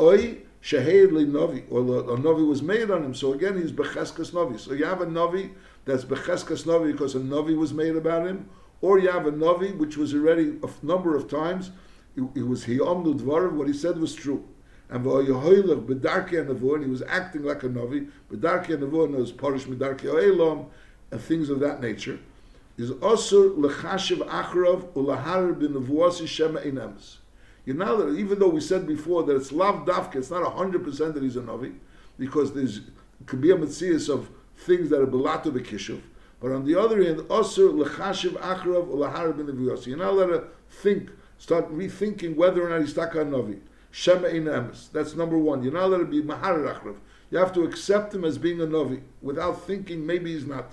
Oi 0.00 0.38
Shahed 0.62 1.12
Le 1.12 1.24
Novi, 1.24 1.64
or 1.70 1.80
a 1.80 2.18
Novi 2.18 2.42
was 2.42 2.62
made 2.62 2.90
on 2.90 3.04
him. 3.04 3.14
So 3.14 3.32
again, 3.32 3.60
he's 3.60 3.72
Becheskas 3.72 4.32
Novi. 4.32 4.58
So 4.58 4.72
you 4.72 4.84
have 4.84 5.00
a 5.00 5.06
Novi 5.06 5.52
that's 5.84 6.04
Becheskas 6.04 6.66
Novi 6.66 6.92
because 6.92 7.14
a 7.14 7.20
Novi 7.20 7.54
was 7.54 7.72
made 7.72 7.96
about 7.96 8.26
him, 8.26 8.48
or 8.80 8.98
you 8.98 9.10
have 9.10 9.26
a 9.26 9.30
Novi 9.30 9.72
which 9.72 9.96
was 9.96 10.14
already 10.14 10.58
a 10.62 10.86
number 10.86 11.14
of 11.14 11.28
times. 11.28 11.70
It, 12.16 12.46
was 12.46 12.64
Hiyom 12.64 13.04
Dvarim, 13.20 13.52
what 13.52 13.68
he 13.68 13.74
said 13.74 13.98
was 13.98 14.14
true 14.14 14.42
and 14.88 15.04
v'oyehoylech 15.04 15.86
b'darkei 15.86 16.46
nevuah, 16.46 16.76
and 16.76 16.84
he 16.84 16.90
was 16.90 17.02
acting 17.02 17.42
like 17.42 17.62
a 17.62 17.68
Novi. 17.68 18.06
B'darkei 18.30 18.78
nevuah 18.78 19.10
knows 19.10 19.32
parish 19.32 19.64
b'darkei 19.64 20.04
oelam 20.04 20.66
and 21.10 21.20
things 21.20 21.50
of 21.50 21.60
that 21.60 21.80
nature. 21.80 22.18
Is 22.76 22.90
also 22.90 23.50
lechashiv 23.54 24.26
achrov 24.28 24.92
ulaharer 24.92 25.54
b'nevuasi 25.58 26.26
shema 26.26 26.60
inamis. 26.60 27.16
You 27.64 27.74
know 27.74 27.96
that 27.96 28.18
even 28.18 28.38
though 28.38 28.48
we 28.48 28.60
said 28.60 28.86
before 28.86 29.22
that 29.24 29.36
it's 29.36 29.50
lav 29.50 29.86
dafka, 29.86 30.16
it's 30.16 30.30
not 30.30 30.44
hundred 30.52 30.84
percent 30.84 31.14
that 31.14 31.22
he's 31.22 31.36
a 31.36 31.42
novi, 31.42 31.72
because 32.18 32.52
there's 32.52 32.82
could 33.24 33.40
be 33.40 33.50
a 33.50 33.56
of 33.56 34.28
things 34.58 34.90
that 34.90 35.00
are 35.00 35.06
belato 35.06 35.46
b'kishuv. 35.46 36.00
But 36.40 36.52
on 36.52 36.66
the 36.66 36.78
other 36.78 37.02
hand, 37.02 37.24
also 37.30 37.72
lechashiv 37.72 38.32
achrov 38.32 38.88
ulaharer 38.88 39.32
b'nevuasi. 39.32 39.86
You're 39.86 39.96
not 39.96 40.14
to 40.28 40.44
think, 40.68 41.10
start 41.38 41.72
rethinking 41.72 42.36
whether 42.36 42.66
or 42.66 42.70
not 42.70 42.80
he's 42.82 42.94
taka 42.94 43.18
navi. 43.18 43.60
Shema 43.96 44.28
Emes. 44.28 44.92
That's 44.92 45.14
number 45.14 45.38
one. 45.38 45.62
You're 45.62 45.72
not 45.72 45.84
allowed 45.84 45.98
to 45.98 46.04
be 46.04 46.20
Mahar. 46.20 46.58
You 47.30 47.38
have 47.38 47.54
to 47.54 47.62
accept 47.62 48.14
him 48.14 48.26
as 48.26 48.36
being 48.36 48.60
a 48.60 48.66
novi 48.66 49.02
without 49.22 49.66
thinking 49.66 50.04
maybe 50.04 50.34
he's 50.34 50.44
not. 50.44 50.70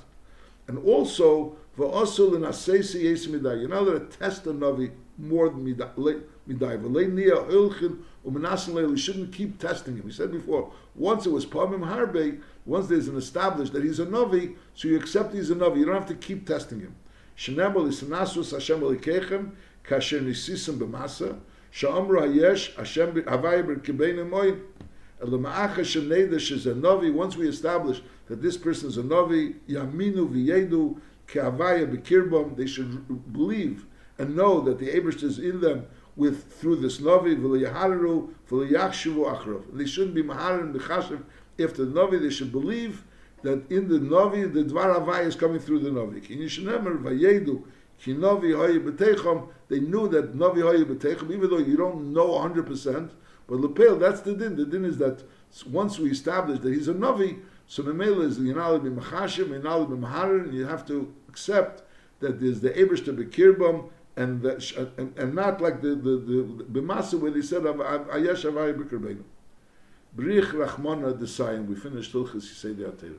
And 0.67 0.77
also, 0.79 1.55
V'osul 1.77 2.35
in 2.35 2.41
Asesi 2.41 3.03
Yes 3.03 3.25
Midai. 3.27 3.59
You're 3.61 3.69
not 3.69 3.83
allowed 3.83 4.11
to 4.11 4.17
test 4.17 4.45
a 4.45 4.51
Navi 4.51 4.91
more 5.17 5.49
than 5.49 5.65
Midai. 5.65 6.23
V'lei 6.47 7.49
Hilchin 7.49 7.99
U'menasin 8.25 8.89
You 8.89 8.97
shouldn't 8.97 9.33
keep 9.33 9.59
testing 9.59 9.95
him. 9.95 10.05
We 10.05 10.11
said 10.11 10.31
before, 10.31 10.71
once 10.95 11.25
it 11.25 11.31
was 11.31 11.45
Pamim 11.45 11.81
Harbe, 11.81 12.39
once 12.65 12.87
there's 12.87 13.07
an 13.07 13.17
established 13.17 13.73
that 13.73 13.83
he's 13.83 13.99
a 13.99 14.05
Navi, 14.05 14.55
so 14.75 14.87
you 14.87 14.97
accept 14.97 15.33
he's 15.33 15.49
a 15.49 15.55
Navi. 15.55 15.79
You 15.79 15.85
don't 15.85 15.95
have 15.95 16.07
to 16.07 16.15
keep 16.15 16.47
testing 16.47 16.79
him. 16.79 16.95
Shenemel 17.37 17.87
Isanasus 17.87 18.51
Hashem 18.51 18.81
Elikechem 18.81 19.51
Kasher 19.83 20.21
Nisisim 20.21 20.77
B'masa 20.77 21.39
Sha'amra 21.73 22.33
Yesh 22.33 22.75
Hashem 22.75 23.17
is 26.35 26.65
a 26.67 26.75
novi. 26.75 27.09
Once 27.09 27.35
we 27.35 27.47
establish 27.47 28.01
that 28.27 28.41
this 28.41 28.57
person 28.57 28.89
is 28.89 28.97
a 28.97 29.03
Navi, 29.03 29.55
Yaminu 29.69 30.27
v'yedu 30.29 30.99
ke'avaya 31.27 31.85
b'kirbam, 31.85 32.55
they 32.55 32.67
should 32.67 33.33
believe 33.33 33.85
and 34.17 34.35
know 34.35 34.61
that 34.61 34.79
the 34.79 34.87
Abrish 34.87 35.23
is 35.23 35.39
in 35.39 35.61
them 35.61 35.85
with 36.15 36.53
through 36.53 36.77
this 36.77 36.99
Navi, 36.99 37.35
v'liyaharu, 37.35 38.29
v'liyachshivu 38.49 39.35
achrov. 39.35 39.63
They 39.73 39.85
shouldn't 39.85 40.15
be 40.15 40.23
mahar 40.23 40.59
and 40.59 40.75
b'chashiv 40.75 41.23
after 41.59 41.85
the 41.85 41.99
Navi, 41.99 42.21
they 42.21 42.29
should 42.29 42.51
believe 42.51 43.03
that 43.43 43.69
in 43.69 43.89
the 43.89 43.99
Novi, 43.99 44.43
the 44.43 44.63
Dvar 44.63 44.95
Havaya 44.95 45.25
is 45.25 45.35
coming 45.35 45.59
through 45.59 45.79
the 45.79 45.91
Novi. 45.91 46.21
Ki 46.21 46.37
nishanemer 46.37 47.01
v'yedu 47.01 47.63
ki 47.99 48.13
Navi 48.15 48.55
hoye 48.55 48.79
b'teicham, 48.79 49.49
they 49.69 49.79
knew 49.79 50.07
that 50.07 50.35
Novi 50.35 50.61
Hayu 50.61 50.85
B'Teichim, 50.85 51.31
even 51.31 51.49
though 51.49 51.57
you 51.57 51.75
don't 51.75 52.13
know 52.13 52.27
100%, 52.27 53.09
but 53.47 53.59
Lepel, 53.59 53.97
that's 53.97 54.21
the 54.21 54.33
din. 54.33 54.55
The 54.55 54.65
din 54.65 54.85
is 54.85 54.97
that 54.97 55.23
once 55.69 55.97
we 55.97 56.11
establish 56.11 56.59
that 56.59 56.73
he's 56.73 56.87
a 56.87 56.93
Navi, 56.93 57.39
So 57.73 57.81
the 57.81 57.91
mail 57.91 58.21
is 58.21 58.37
you 58.37 58.53
know 58.53 58.77
the 58.77 58.91
machashim 58.91 59.51
and 59.51 59.63
now 59.63 59.83
the 59.83 59.95
maharin 59.95 60.53
you 60.53 60.67
have 60.67 60.85
to 60.85 61.11
accept 61.27 61.81
that 62.19 62.39
there's 62.39 62.59
the 62.59 62.69
Ebrish 62.69 63.03
to 63.05 63.13
be 63.13 63.25
kirbam 63.25 63.89
and 64.15 64.43
that 64.43 64.59
and, 64.99 65.17
and 65.17 65.33
not 65.33 65.59
like 65.59 65.81
the 65.81 65.95
the 65.95 66.17
the 66.17 66.65
bimasa 66.71 67.19
where 67.19 67.31
they 67.31 67.41
said 67.41 67.65
of 67.65 67.77
ayesh 67.77 68.45
avay 68.45 68.73
bikurbeinu. 68.77 69.23
Brich 70.15 71.19
the 71.19 71.27
sign 71.27 71.67
we 71.67 71.73
finished 71.73 72.13
lchus 72.13 72.33
you 72.35 72.41
say 72.41 72.73
the. 72.73 73.15